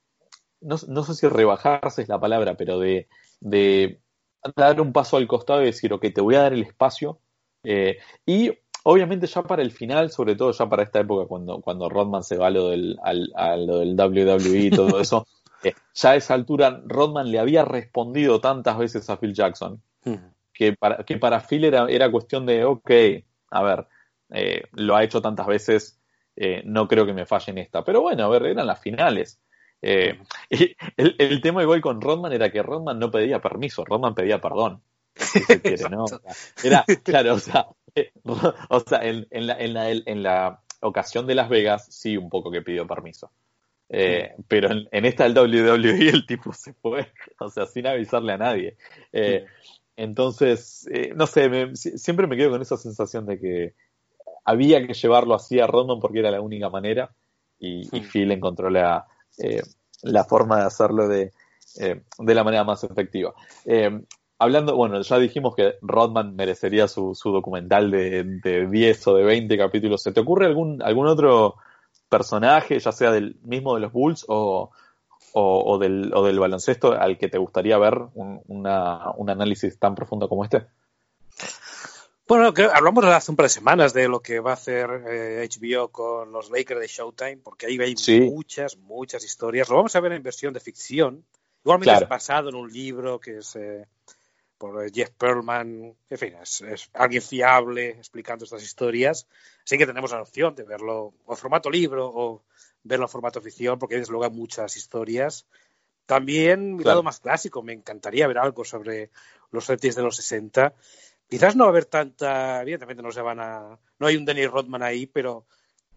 [0.61, 3.07] no, no, sé si rebajarse es la palabra, pero de,
[3.39, 3.99] de,
[4.55, 7.19] dar un paso al costado y decir, ok, te voy a dar el espacio.
[7.63, 8.51] Eh, y
[8.83, 12.37] obviamente ya para el final, sobre todo ya para esta época, cuando, cuando Rodman se
[12.37, 15.27] va a lo del, al, a lo del WWE y todo eso,
[15.63, 19.81] eh, ya a esa altura Rodman le había respondido tantas veces a Phil Jackson
[20.53, 22.91] que para, que para Phil era, era cuestión de, ok,
[23.51, 23.87] a ver,
[24.29, 25.97] eh, lo ha hecho tantas veces,
[26.65, 27.83] no creo que me falle en esta.
[27.83, 29.39] Pero bueno, a ver, eran las finales.
[29.81, 30.19] Eh,
[30.97, 34.81] el, tema igual con Rodman era que Rodman no pedía permiso, Rodman pedía perdón.
[36.63, 41.35] Era, claro, o sea, eh, o sea en, la, en, la, en, la, ocasión de
[41.35, 43.31] Las Vegas sí un poco que pidió permiso.
[43.89, 48.37] Eh, pero en, esta del WWE el tipo se fue, o sea, sin avisarle a
[48.37, 48.77] nadie.
[49.97, 53.73] entonces, no sé, siempre me quedo con esa sensación de que
[54.45, 57.13] había que llevarlo así a Rodman porque era la única manera
[57.59, 59.05] y, y Phil encontró la,
[59.37, 59.61] eh,
[60.03, 61.31] la forma de hacerlo de,
[61.79, 63.33] eh, de la manera más efectiva.
[63.65, 64.01] Eh,
[64.39, 69.23] hablando, bueno, ya dijimos que Rodman merecería su, su documental de, de, 10 o de
[69.23, 70.01] 20 capítulos.
[70.01, 71.55] ¿Se te ocurre algún, algún otro
[72.09, 74.71] personaje, ya sea del mismo de los Bulls o,
[75.33, 79.95] o, del, o del baloncesto, al que te gustaría ver un, una, un análisis tan
[79.95, 80.65] profundo como este?
[82.31, 85.91] Bueno, hablamos hace un par de semanas de lo que va a hacer HBO eh,
[85.91, 89.67] con los Lakers de Showtime, porque ahí hay muchas, muchas historias.
[89.67, 91.25] Lo vamos a ver en versión de ficción.
[91.65, 93.85] Igualmente es basado en un libro que es eh,
[94.57, 96.63] por Jeff Perlman, en fin, es,
[96.93, 99.27] alguien fiable explicando estas historias.
[99.65, 102.43] Así que tenemos la opción de verlo en formato libro o
[102.81, 105.45] verlo en formato ficción, porque desde luego hay muchas historias.
[106.05, 109.09] También, mi lado más clásico, me encantaría ver algo sobre
[109.51, 110.73] los settings de los 60.
[111.31, 114.45] Quizás no va a haber tanta, evidentemente no se van a, no hay un Danny
[114.47, 115.45] Rodman ahí, pero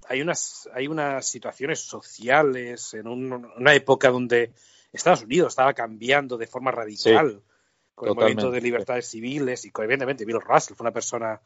[0.08, 4.52] hay unas, hay unas situaciones sociales en una época donde
[4.92, 7.42] Estados Unidos estaba cambiando de forma radical
[7.96, 11.40] con el movimiento de libertades civiles y evidentemente Bill Russell fue una persona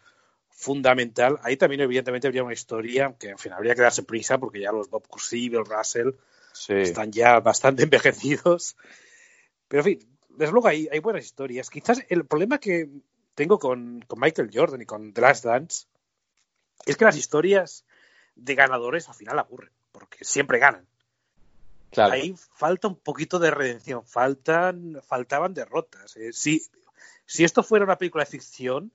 [0.50, 1.38] fundamental.
[1.42, 4.70] Ahí también evidentemente habría una historia que en fin habría que darse prisa porque ya
[4.70, 6.10] los Bob Cousy y Bill Russell
[6.68, 8.76] están ya bastante envejecidos.
[9.66, 11.70] Pero en fin, desde luego hay, hay buenas historias.
[11.70, 12.90] Quizás el problema que
[13.38, 15.86] tengo con, con Michael Jordan y con The Last Dance
[16.84, 17.84] es que las historias
[18.34, 20.88] de ganadores al final aburren, porque siempre ganan.
[21.96, 26.16] Ahí falta un poquito de redención, faltan, faltaban derrotas.
[26.16, 26.66] Eh, si,
[27.26, 28.92] si esto fuera una película de ficción,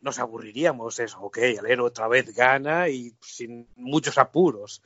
[0.00, 0.98] nos aburriríamos.
[0.98, 4.80] Eso, ok, el héroe otra vez gana y sin muchos apuros.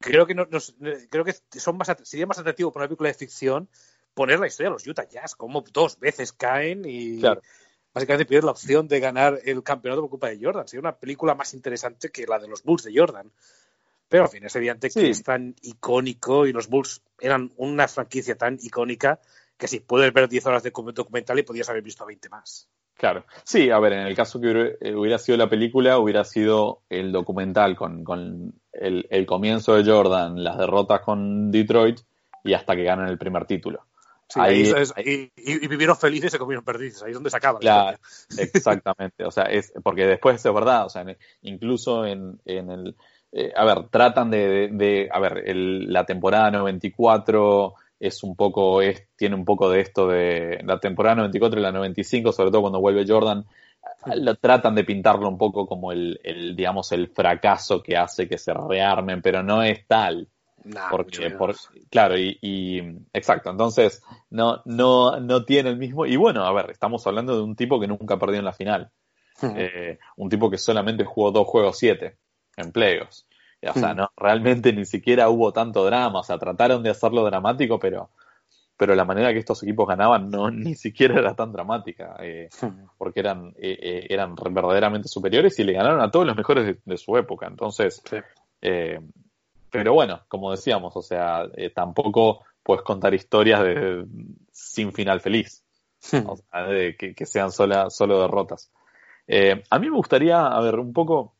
[0.00, 0.74] Creo que, nos,
[1.10, 3.68] creo que son más, sería más atractivo para una película de ficción
[4.14, 7.20] poner la historia de los Utah Jazz, como dos veces caen y
[7.94, 10.66] básicamente pierden la opción de ganar el campeonato por culpa de Jordan.
[10.68, 13.30] Sería una película más interesante que la de los Bulls de Jordan.
[14.08, 18.36] Pero, en fin, es evidente que es tan icónico y los Bulls eran una franquicia
[18.36, 19.20] tan icónica
[19.56, 22.68] que sí, puedes ver 10 horas de documental y podías haber visto 20 más.
[22.96, 23.24] Claro.
[23.44, 27.76] Sí, a ver, en el caso que hubiera sido la película, hubiera sido el documental
[27.76, 32.00] con, el, comienzo de Jordan, las derrotas con Detroit
[32.44, 33.84] y hasta que ganan el primer título.
[34.36, 34.72] Ahí,
[35.36, 37.60] y, vivieron felices y se comieron perdices, ahí es donde se acaba.
[38.38, 39.24] Exactamente.
[39.24, 41.04] O sea, es porque después es verdad, o sea,
[41.42, 42.96] incluso en, en el
[43.36, 49.34] eh, a ver, tratan de, a ver, la temporada 94 es un poco, es, tiene
[49.34, 53.04] un poco de esto de la temporada 94 y la 95, sobre todo cuando vuelve
[53.04, 53.44] Jordan,
[54.14, 56.20] lo, tratan de pintarlo un poco como el,
[56.56, 60.28] digamos, el fracaso que hace que se rearmen, pero no es tal.
[60.90, 61.54] Porque, por,
[61.90, 67.06] claro, y, exacto, entonces no, no, no tiene el mismo, y bueno, a ver, estamos
[67.06, 68.90] hablando de un tipo que nunca perdió en la final,
[69.42, 72.16] eh, un tipo que solamente jugó dos juegos siete,
[72.56, 73.26] empleos.
[73.70, 76.20] O sea, no, realmente ni siquiera hubo tanto drama.
[76.20, 78.10] O sea, trataron de hacerlo dramático, pero,
[78.76, 82.16] pero la manera que estos equipos ganaban no ni siquiera era tan dramática.
[82.20, 82.48] Eh,
[82.98, 86.96] porque eran, eh, eh, eran verdaderamente superiores y le ganaron a todos los mejores de,
[86.98, 87.46] su época.
[87.46, 88.02] Entonces,
[89.78, 94.06] pero bueno, como decíamos, o sea, tampoco puedes contar historias de,
[94.50, 95.62] sin final feliz.
[96.26, 98.70] O sea, de que, que sean sola, solo derrotas.
[99.70, 101.34] a mí me gustaría, a ver, un poco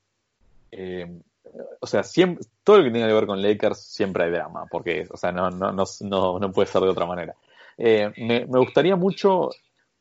[1.80, 5.06] o sea, siempre, todo lo que tenga que ver con Lakers siempre hay drama, porque,
[5.10, 7.34] o sea, no, no, no, no puede ser de otra manera.
[7.76, 9.50] Eh, me, me, gustaría mucho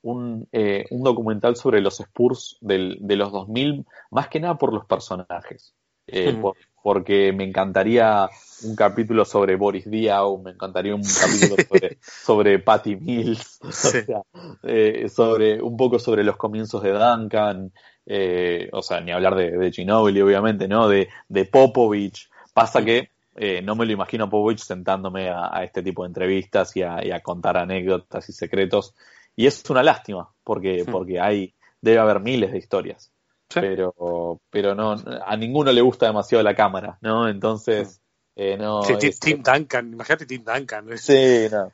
[0.01, 4.73] un, eh, un, documental sobre los Spurs del, de los 2000, más que nada por
[4.73, 5.73] los personajes.
[6.07, 6.35] Eh,
[6.83, 8.29] porque me encantaría
[8.63, 14.21] un capítulo sobre Boris Diaw, me encantaría un capítulo sobre, sobre Patty Mills, o sea,
[14.63, 17.71] eh, sobre un poco sobre los comienzos de Duncan,
[18.05, 20.89] eh, o sea, ni hablar de, de Ginobili, obviamente, ¿no?
[20.89, 22.29] De, de Popovich.
[22.53, 26.75] Pasa que eh, no me lo imagino a Popovich sentándome a, este tipo de entrevistas
[26.75, 28.93] y a, contar anécdotas y secretos.
[29.37, 33.12] Y es una lástima, porque, porque hay, debe haber miles de historias.
[33.61, 37.27] Pero, pero no, a ninguno le gusta demasiado la cámara, ¿no?
[37.27, 38.01] Entonces,
[38.35, 38.81] eh, no.
[38.81, 40.97] Tim Duncan, imagínate Tim Duncan.
[40.97, 41.71] Sí, no.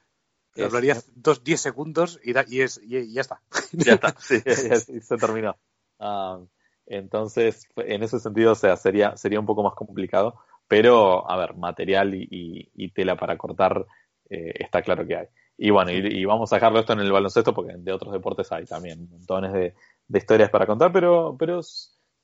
[0.63, 3.41] Hablaría dos, diez segundos y, y, es, y, ya está.
[3.71, 5.55] Ya está, sí, se terminó.
[5.99, 6.39] Ah,
[6.85, 11.55] entonces, en ese sentido, o sea, sería, sería un poco más complicado, pero, a ver,
[11.55, 13.85] material y, tela para cortar
[14.29, 15.27] eh, está claro que hay.
[15.57, 18.65] Y bueno, y, vamos a dejarlo esto en el baloncesto porque de otros deportes hay
[18.65, 19.75] también montones de,
[20.17, 21.61] historias para contar, pero, pero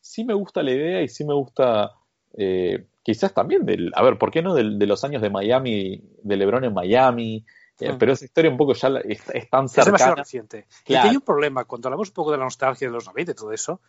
[0.02, 1.92] sí me gusta la idea y sí me gusta
[2.38, 6.38] eh, quizás también del, a ver, ¿por qué no de los años de Miami, de
[6.38, 7.46] Lebron en Miami?
[7.80, 7.98] Eh, mm.
[7.98, 9.82] Pero esa historia un poco ya es, tan cercana.
[9.82, 10.68] Es demasiado reciente.
[10.88, 13.36] Y hay un problema, cuando hablamos un poco de la nostalgia de los 90 y
[13.36, 13.82] todo eso,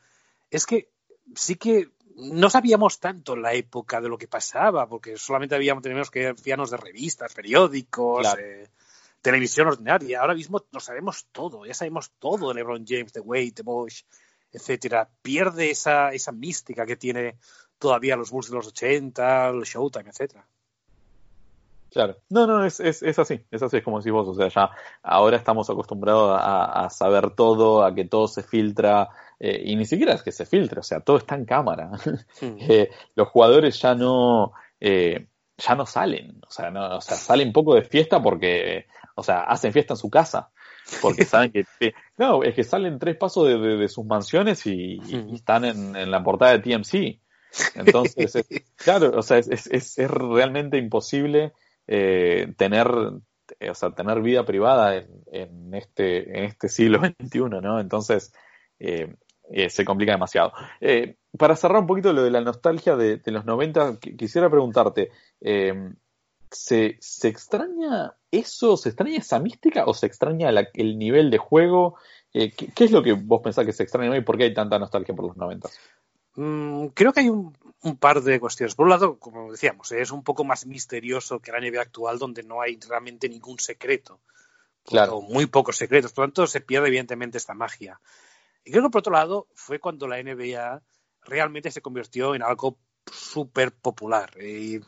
[0.50, 0.90] es que
[1.35, 6.11] sí que no sabíamos tanto la época de lo que pasaba, porque solamente habíamos, teníamos
[6.11, 8.68] que fiarnos de revistas, periódicos, eh,
[9.27, 10.21] televisión ordinaria.
[10.21, 14.05] Ahora mismo lo sabemos todo, ya sabemos todo de LeBron James, de Wade, de Bosch,
[14.53, 15.09] etcétera.
[15.20, 17.37] Pierde esa, esa mística que tiene
[17.77, 20.47] todavía los Bulls de los 80, el Showtime, etcétera.
[21.91, 24.47] Claro, no, no, es, es, es, así, es así, es como decís vos, o sea,
[24.47, 24.70] ya
[25.03, 29.09] ahora estamos acostumbrados a, saber todo, a que todo se filtra,
[29.41, 31.91] eh, y ni siquiera es que se filtre, o sea, todo está en cámara.
[32.41, 35.27] Eh, los jugadores ya no, eh,
[35.59, 38.87] ya no salen, o sea, no, o sea, salen poco de fiesta porque,
[39.17, 40.51] o sea, hacen fiesta en su casa.
[41.03, 41.64] porque saben que,
[42.17, 45.01] no, es que salen tres pasos de, sus mansiones y,
[45.35, 47.21] están en, la portada de TMC.
[47.75, 48.47] Entonces,
[48.77, 51.53] claro, o sea, es, es, es realmente imposible
[51.87, 57.81] eh, tener, o sea, tener vida privada en, en, este, en este siglo XXI, ¿no?
[57.81, 58.33] Entonces,
[58.79, 59.14] eh,
[59.51, 60.53] eh, se complica demasiado.
[60.81, 65.11] Eh, para cerrar un poquito lo de la nostalgia de, los 90, quisiera preguntarte,
[65.41, 65.93] eh,
[66.51, 68.76] ¿se, ¿se, extraña eso?
[68.76, 71.97] ¿Se extraña esa mística o se extraña el nivel de juego?
[72.32, 75.14] ¿qué, es lo que vos pensás que se extraña y por qué hay tanta nostalgia
[75.14, 75.68] por los 90?
[76.37, 77.53] Mm, creo que hay un,
[77.99, 78.74] par de cuestiones.
[78.74, 82.43] Por un lado, como decíamos, es un poco más misterioso que la NBA actual, donde
[82.43, 84.20] no hay realmente ningún secreto.
[84.84, 85.16] Claro.
[85.16, 86.12] O muy pocos secretos.
[86.12, 88.01] Por lo tanto, se pierde evidentemente esta magia.
[88.64, 90.82] Y creo que por otro lado fue cuando la NBA
[91.22, 92.78] realmente se convirtió en algo
[93.11, 94.30] súper popular.
[94.43, 94.80] Y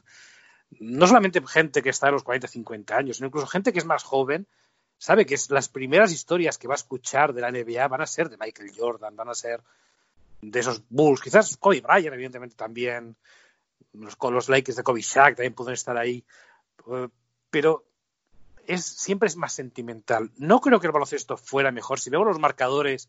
[0.70, 3.84] no solamente gente que está a los 40, 50 años, sino incluso gente que es
[3.84, 4.46] más joven,
[4.98, 8.28] sabe que las primeras historias que va a escuchar de la NBA van a ser
[8.28, 9.62] de Michael Jordan, van a ser
[10.42, 13.16] de esos Bulls, quizás Kobe Bryant, evidentemente también,
[13.92, 16.24] los, Lakers de Kobe Shaq también pueden estar ahí,
[16.90, 17.08] eh,
[17.50, 17.84] pero
[18.66, 20.30] es, siempre es más sentimental.
[20.36, 21.98] No creo que el baloncesto fuera mejor.
[21.98, 23.08] Si vemos los marcadores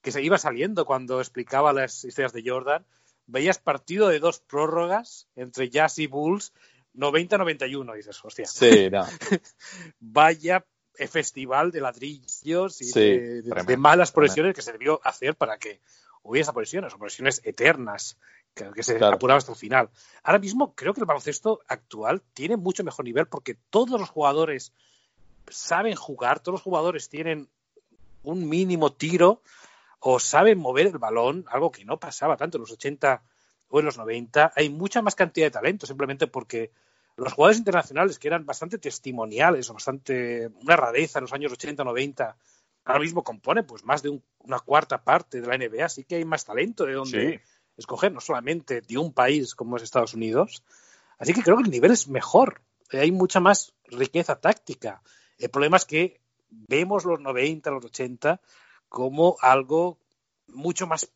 [0.00, 2.84] que se iba saliendo cuando explicaba las historias de Jordan,
[3.26, 6.52] veías partido de dos prórrogas entre Jazz y Bulls
[6.94, 8.46] 90-91, dices, hostia.
[8.46, 9.04] Sí, no.
[10.00, 10.64] Vaya
[11.08, 15.80] festival de ladrillos y de, malas progresiones que se debió hacer para que
[16.22, 18.16] hubiese progresiones, o progresiones eternas,
[18.54, 19.90] que, se apuraba hasta el final.
[20.22, 24.72] Ahora mismo creo que el baloncesto actual tiene mucho mejor nivel porque todos los jugadores
[25.48, 27.48] saben jugar, todos los jugadores tienen
[28.22, 29.42] un mínimo tiro
[29.98, 33.22] o saben mover el balón, algo que no pasaba tanto en los 80
[33.74, 34.52] o en los 90.
[34.54, 36.70] Hay mucha más cantidad de talento, simplemente porque
[37.16, 42.34] los jugadores internacionales, que eran bastante testimoniales o bastante una rareza en los años 80-90,
[42.84, 46.24] ahora mismo componen pues más de una cuarta parte de la NBA, así que hay
[46.24, 47.40] más talento de donde
[47.76, 50.62] escoger, no solamente de un país como es Estados Unidos.
[51.18, 52.62] Así que creo que el nivel es mejor,
[52.92, 55.02] hay mucha más riqueza táctica.
[55.38, 58.40] El problema es que vemos los 90, los 80
[58.88, 59.98] como algo
[60.46, 61.10] mucho más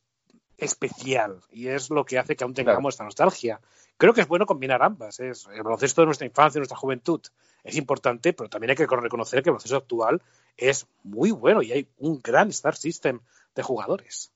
[0.59, 3.61] especial y es lo que hace que aún tengamos esta nostalgia.
[3.97, 5.21] Creo que es bueno combinar ambas.
[5.21, 7.21] Es, el proceso de nuestra infancia, de nuestra juventud
[7.65, 10.21] es importante, pero también hay que reconocer que el proceso actual
[10.57, 13.21] es muy bueno y hay un gran Star System
[13.55, 14.33] de jugadores.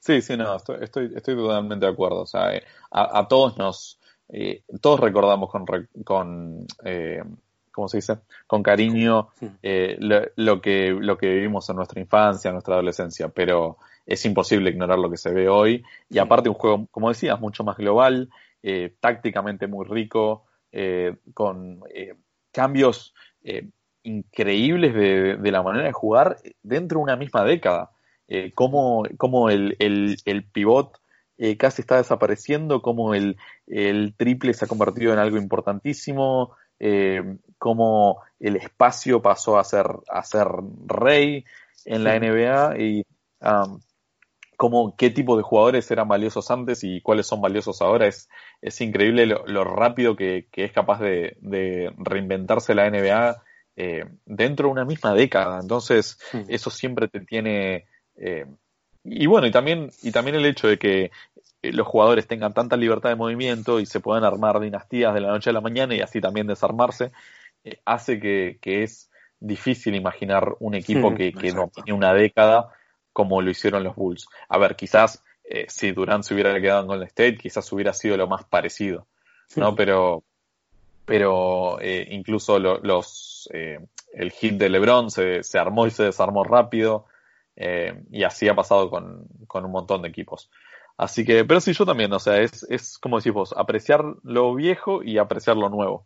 [0.00, 2.22] Sí, sí, no, estoy, estoy, totalmente de acuerdo.
[2.22, 3.98] O sea, eh, a, todos nos,
[4.30, 5.66] eh, todos recordamos con,
[6.04, 7.22] con eh,
[7.70, 8.18] ¿cómo se dice?
[8.46, 9.28] Con cariño
[9.62, 9.96] eh,
[10.36, 13.78] lo, que, lo que vivimos en nuestra infancia, en nuestra adolescencia, pero
[14.10, 15.84] es imposible ignorar lo que se ve hoy.
[16.08, 18.28] Y aparte un juego, como decías, mucho más global,
[18.62, 21.80] eh, tácticamente muy rico, eh, con
[22.52, 23.14] cambios
[24.02, 27.90] increíbles de, la manera de jugar dentro de una misma década.
[28.54, 31.00] como, como el, el, el pivot
[31.58, 33.36] casi está desapareciendo, como el,
[33.66, 39.86] el triple se ha convertido en algo importantísimo, eh, cómo el espacio pasó a ser,
[40.10, 40.48] a ser
[40.86, 41.44] rey
[41.84, 43.06] en la NBA y
[43.42, 43.80] um,
[44.60, 48.06] cómo, qué tipo de jugadores eran valiosos antes y cuáles son valiosos ahora.
[48.06, 48.28] Es,
[48.60, 53.42] es increíble lo, rápido que, es capaz de, reinventarse la NBA
[53.76, 55.60] eh, dentro de una misma década.
[55.62, 57.86] Entonces, eso siempre te tiene...
[58.16, 58.44] Eh,
[59.02, 61.10] y bueno, y también, y también el hecho de que
[61.62, 65.48] los jugadores tengan tanta libertad de movimiento y se puedan armar dinastías de la noche
[65.48, 67.12] a la mañana y así también desarmarse,
[67.64, 72.74] eh, hace que, es difícil imaginar un equipo que, que no tiene una década
[73.12, 74.26] como lo hicieron los Bulls.
[74.48, 78.16] A ver, quizás eh, si Durant se hubiera quedado en Golden State, quizás hubiera sido
[78.16, 79.06] lo más parecido,
[79.56, 79.74] ¿no?
[79.74, 80.24] Pero,
[81.04, 87.06] pero eh, incluso los, el hit de LeBron se, se, armó y se desarmó rápido,
[88.10, 90.50] y así ha pasado con, con un montón de equipos.
[91.00, 94.54] Así que, pero sí, yo también, o sea, es, es como decís vos, apreciar lo
[94.54, 96.04] viejo y apreciar lo nuevo.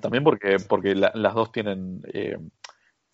[0.00, 2.38] También porque, porque las dos tienen, eh,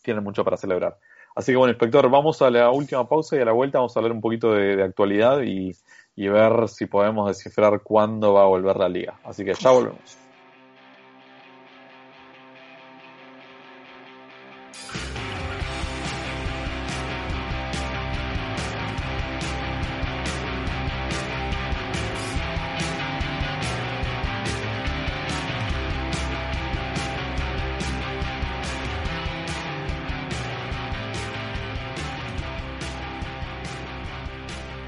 [0.03, 0.99] tienen mucho para celebrar.
[1.35, 4.01] Así que bueno, inspector, vamos a la última pausa y a la vuelta vamos a
[4.01, 5.73] hablar un poquito de, actualidad y,
[6.15, 9.19] y ver si podemos descifrar cuándo va a volver la liga.
[9.25, 10.22] Así que ya volvemos.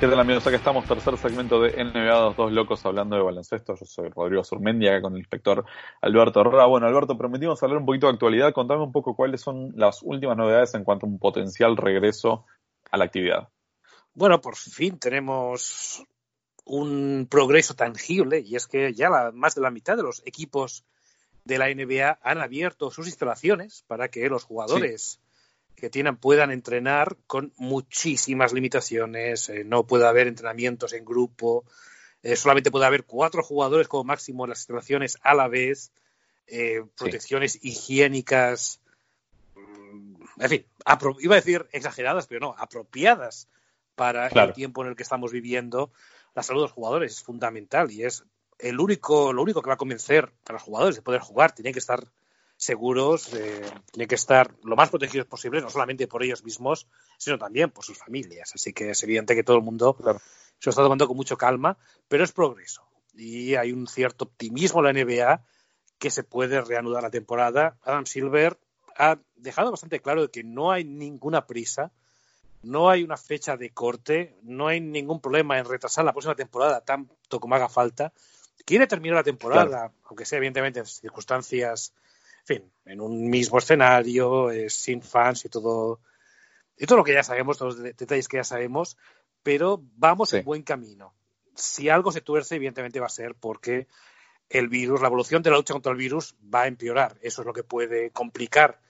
[0.04, 0.46] ¿Qué tal amigos?
[0.46, 3.74] Acá estamos, tercer segmento de NBA Dos Locos hablando de baloncesto.
[3.74, 5.64] Yo soy Rodrigo Surmendi, acá con el inspector
[6.02, 6.66] Alberto Herrera.
[6.66, 8.52] Bueno, Alberto, prometimos hablar un poquito de actualidad.
[8.52, 12.44] Contame un poco cuáles son las últimas novedades en cuanto a un potencial regreso
[12.90, 13.48] a la actividad.
[14.12, 16.04] Bueno, por fin tenemos
[16.66, 20.84] un progreso tangible y es que ya la, más de la mitad de los equipos
[21.44, 25.22] de la NBA han abierto sus instalaciones para que los jugadores
[25.84, 29.50] que tienen puedan entrenar con muchísimas limitaciones.
[29.50, 31.66] Eh, no puede haber entrenamientos en grupo.
[32.22, 35.92] Eh, solamente puede haber cuatro jugadores como máximo en las instalaciones a la vez.
[36.46, 38.80] Eh, protecciones higiénicas.
[39.54, 40.66] Mm, en fin,
[41.20, 43.46] iba a decir exageradas, pero no, apropiadas
[43.94, 45.92] para el tiempo en el que estamos viviendo.
[46.34, 48.24] La salud de los jugadores es fundamental y es
[48.58, 51.54] el único, lo único que va a convencer a los jugadores de poder jugar.
[51.54, 52.06] Tienen que estar
[52.64, 53.62] seguros, eh,
[53.92, 56.88] tienen que estar lo más protegidos posible, no solamente por ellos mismos,
[57.18, 58.52] sino también por sus familias.
[58.54, 61.76] Así que es evidente que todo el mundo se lo está tomando con mucho calma,
[62.08, 62.82] pero es progreso.
[63.12, 65.44] Y hay un cierto optimismo en la NBA
[65.98, 67.76] que se puede reanudar la temporada.
[67.82, 68.58] Adam Silver
[68.96, 71.92] ha dejado bastante claro que no hay ninguna prisa,
[72.62, 76.80] no hay una fecha de corte, no hay ningún problema en retrasar la próxima temporada
[76.80, 78.12] tanto como haga falta.
[78.64, 81.92] Quiere terminar la temporada, aunque sea evidentemente en circunstancias
[82.44, 86.00] fin, en un mismo escenario, eh, sin fans y todo,
[86.76, 88.96] y todo lo que ya sabemos, todos los detalles que ya sabemos,
[89.42, 91.14] pero vamos en buen camino.
[91.54, 93.86] Si algo se tuerce, evidentemente va a ser porque
[94.48, 97.16] el virus, la evolución de la lucha contra el virus va a empeorar.
[97.22, 98.80] Eso es lo que puede complicar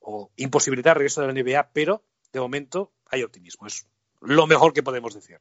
[0.00, 2.02] o imposibilitar el regreso de la NBA, pero
[2.32, 3.66] de momento hay optimismo.
[3.66, 3.86] Es
[4.20, 5.38] lo mejor que podemos decir.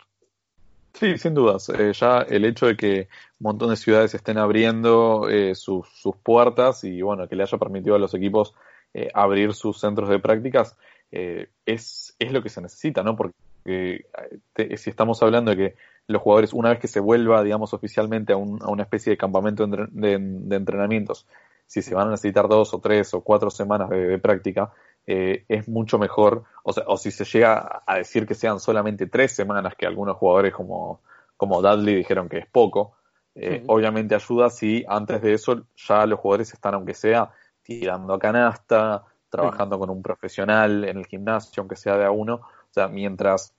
[1.00, 1.70] Sí, sin dudas.
[1.70, 3.08] Eh, ya el hecho de que
[3.40, 5.88] un montón de ciudades estén abriendo eh, sus,
[6.24, 8.54] puertas y bueno, que le haya permitido a los equipos
[8.94, 10.76] eh, abrir sus centros de prácticas
[11.12, 13.16] es, es lo que se necesita, ¿no?
[13.16, 14.06] Porque
[14.76, 15.76] si estamos hablando de que
[16.06, 19.18] los jugadores, una vez que se vuelva, digamos, oficialmente a, un, a una especie de
[19.18, 21.26] campamento de, entrenamientos,
[21.66, 24.72] si se van a necesitar dos o tres o cuatro semanas de práctica,
[25.12, 29.08] eh, es mucho mejor, o, sea, o si se llega a decir que sean solamente
[29.08, 31.02] tres semanas, que algunos jugadores como,
[31.36, 32.94] como Dudley dijeron que es poco,
[33.34, 37.32] eh, obviamente ayuda si antes de eso ya los jugadores están, aunque sea,
[37.64, 42.36] tirando a canasta, trabajando con un profesional en el gimnasio, aunque sea de a uno,
[42.36, 43.56] o sea, mientras,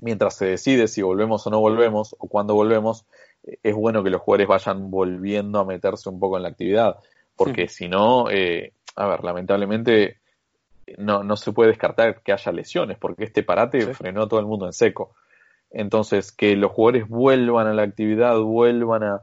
[0.00, 3.04] mientras se decide si volvemos o no volvemos, o cuándo volvemos,
[3.42, 6.96] eh, es bueno que los jugadores vayan volviendo a meterse un poco en la actividad,
[7.36, 10.16] porque si no, a ver, lamentablemente
[10.96, 14.46] no, no se puede descartar que haya lesiones, porque este parate frenó a todo el
[14.46, 15.14] mundo en seco.
[15.70, 19.20] Entonces, que los jugadores vuelvan a la actividad, vuelvan a,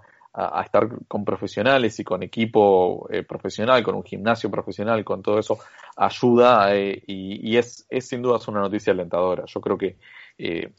[0.65, 5.59] estar con profesionales y con equipo eh, profesional, con un gimnasio profesional, con todo eso,
[5.95, 9.45] ayuda eh, y, es, es, sin duda una noticia alentadora.
[9.45, 9.97] Yo creo que
[10.37, 10.73] eh,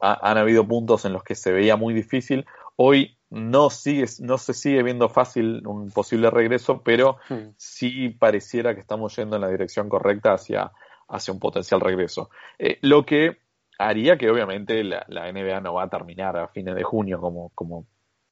[0.00, 2.44] han habido puntos en los que se veía muy difícil.
[2.74, 7.54] Hoy no, sigue, no se sigue viendo fácil un posible regreso, pero hmm.
[7.56, 10.72] sí pareciera que estamos yendo en la dirección correcta hacia,
[11.08, 12.30] hacia un potencial regreso.
[12.58, 13.38] Eh, lo que
[13.78, 17.86] haría que obviamente la, NBA no va a terminar a fines de junio como, como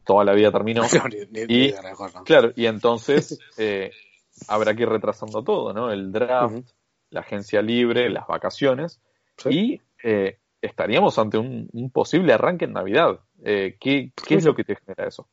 [0.05, 0.83] toda la vida terminó.
[1.49, 1.73] y,
[2.25, 3.91] Claro, y entonces eh,
[4.49, 5.91] habrá que ir retrasando todo, ¿no?
[5.91, 6.67] El draft,
[7.11, 9.01] la agencia libre, las vacaciones
[9.49, 13.21] y eh, estaríamos ante un, posible arranque en Navidad.
[13.47, 15.29] Eh, ¿qué, es lo que te genera eso?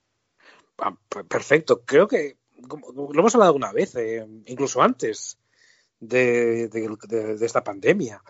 [0.78, 0.94] Ah,
[1.30, 1.84] perfecto.
[1.86, 2.38] Creo que
[2.94, 5.40] lo hemos hablado una vez, eh, incluso antes
[6.00, 6.70] de,
[7.42, 8.22] esta pandemia.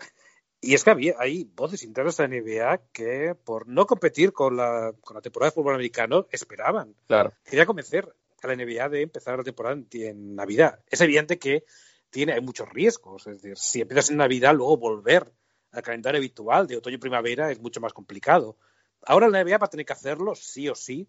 [0.60, 4.56] Y es que había, hay voces internas de la NBA que, por no competir con
[4.56, 6.94] la, con la temporada de fútbol americano, esperaban.
[7.08, 7.32] Claro.
[7.44, 10.78] Quería convencer a la NBA de empezar la temporada en, Navidad.
[10.86, 11.64] Es evidente que
[12.10, 13.26] tiene, hay muchos riesgos.
[13.26, 15.32] Es decir, si empiezas en Navidad, luego volver
[15.72, 18.56] al calendario habitual de otoño y primavera es mucho más complicado.
[19.04, 21.08] Ahora la NBA va a tener que hacerlo sí o sí,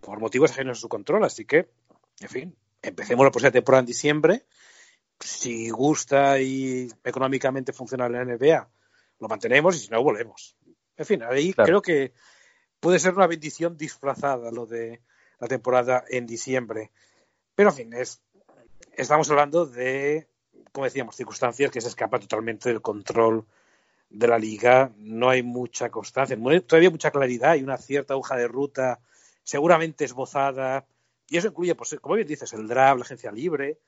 [0.00, 1.24] por motivos ajenos a su control.
[1.24, 1.70] Así que,
[2.20, 4.44] en fin, empecemos la próxima temporada en diciembre.
[5.20, 8.68] Si gusta y económicamente funciona la NBA,
[9.20, 10.56] lo mantenemos y si no, volvemos.
[10.96, 12.12] En fin, ahí creo que
[12.80, 15.00] puede ser una bendición disfrazada lo de
[15.38, 16.90] la temporada en diciembre.
[17.54, 18.20] Pero, en fin, es,
[18.94, 20.28] estamos hablando de,
[20.72, 23.46] como decíamos, circunstancias que se escapan totalmente del control
[24.12, 26.36] de la liga no hay mucha constancia,
[26.66, 29.00] todavía mucha claridad y una cierta hoja de ruta
[29.42, 30.86] seguramente esbozada.
[31.28, 33.78] Y eso incluye, pues, como bien dices, el draft, la agencia libre.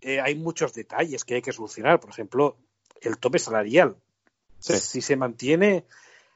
[0.00, 1.98] Eh, hay muchos detalles que hay que solucionar.
[1.98, 2.56] Por ejemplo,
[3.00, 3.96] el tope salarial.
[4.58, 5.84] Si se mantiene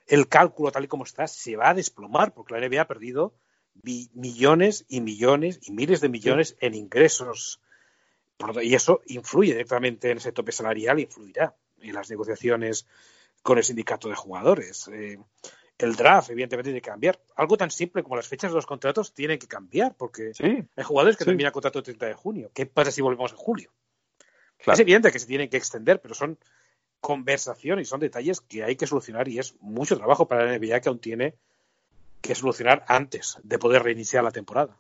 [0.07, 3.33] el cálculo tal y como está, se va a desplomar porque la NBA ha perdido
[3.83, 7.61] millones y millones y miles de millones en ingresos.
[8.63, 12.87] Y eso influye directamente en ese tope salarial, influirá en las negociaciones
[13.43, 14.89] con el sindicato de jugadores.
[14.89, 15.19] Eh,
[15.79, 17.19] el draft, evidentemente, tiene que cambiar.
[17.37, 20.33] Algo tan simple como las fechas de los contratos tienen que cambiar, porque
[20.77, 22.51] hay jugadores que terminan contrato el 30 de junio.
[22.53, 23.71] ¿Qué pasa si volvemos en julio?
[24.59, 26.39] Es evidente que se tienen que extender, pero son
[27.01, 30.89] conversaciones son detalles que hay que solucionar y es mucho trabajo para la NBA que
[30.89, 31.35] aún tiene
[32.21, 34.77] que solucionar antes de poder reiniciar la temporada.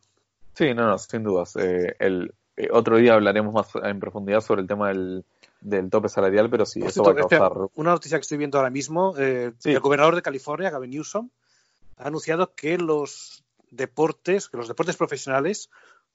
[0.54, 1.56] Sí, no, no, sin dudas.
[1.56, 5.24] Eh, el, eh, otro día hablaremos más en profundidad sobre el tema del,
[5.60, 7.52] del tope salarial, pero sí, eso va a causar...
[7.74, 11.30] Una noticia que estoy viendo ahora mismo, eh, el gobernador de California, Gavin Newsom,
[11.96, 15.70] ha anunciado que los deportes, que los deportes profesionales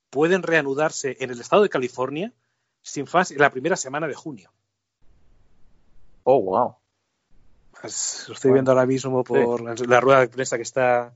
[0.10, 2.34] pueden reanudarse en el estado de California
[2.82, 4.52] sin fans en la primera semana de junio.
[6.24, 6.76] Oh, wow.
[7.80, 11.16] Pues, lo estoy viendo ahora mismo por la rueda de prensa que está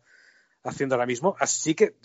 [0.64, 1.36] haciendo ahora mismo.
[1.40, 1.96] Así que,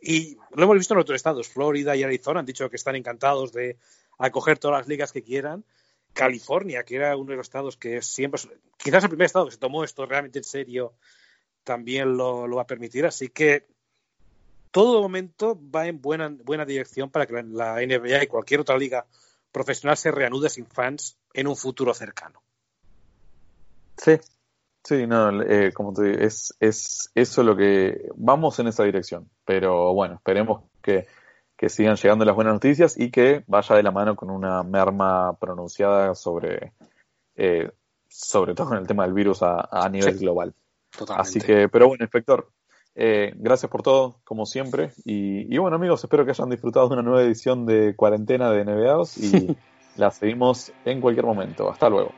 [0.00, 3.52] y lo hemos visto en otros estados, Florida y Arizona han dicho que están encantados
[3.52, 3.78] de
[4.18, 5.64] acoger todas las ligas que quieran.
[6.12, 8.40] California, que era uno de los estados que siempre,
[8.76, 10.94] quizás el primer estado que se tomó esto realmente en serio,
[11.64, 13.04] también lo, va a permitir.
[13.04, 13.66] Así que
[14.70, 19.06] todo momento va en buena, buena dirección para que la, NBA y cualquier otra liga
[19.50, 22.42] profesional se reanude sin fans en un futuro cercano.
[23.96, 24.18] Sí,
[24.82, 29.28] sí, no, eh, como es, es eso lo que vamos en esa dirección.
[29.44, 31.06] Pero bueno, esperemos que
[31.56, 35.36] que sigan llegando las buenas noticias y que vaya de la mano con una merma
[35.38, 36.72] pronunciada sobre,
[37.36, 37.70] eh,
[38.08, 40.54] sobre todo en el tema del virus a, nivel global.
[41.08, 42.50] Así que, pero bueno, inspector,
[42.94, 44.92] eh, gracias por todo, como siempre.
[45.04, 49.18] Y, bueno, amigos, espero que hayan disfrutado de una nueva edición de Cuarentena de NBAs
[49.18, 49.56] y
[49.96, 51.70] la seguimos en cualquier momento.
[51.70, 52.12] Hasta luego.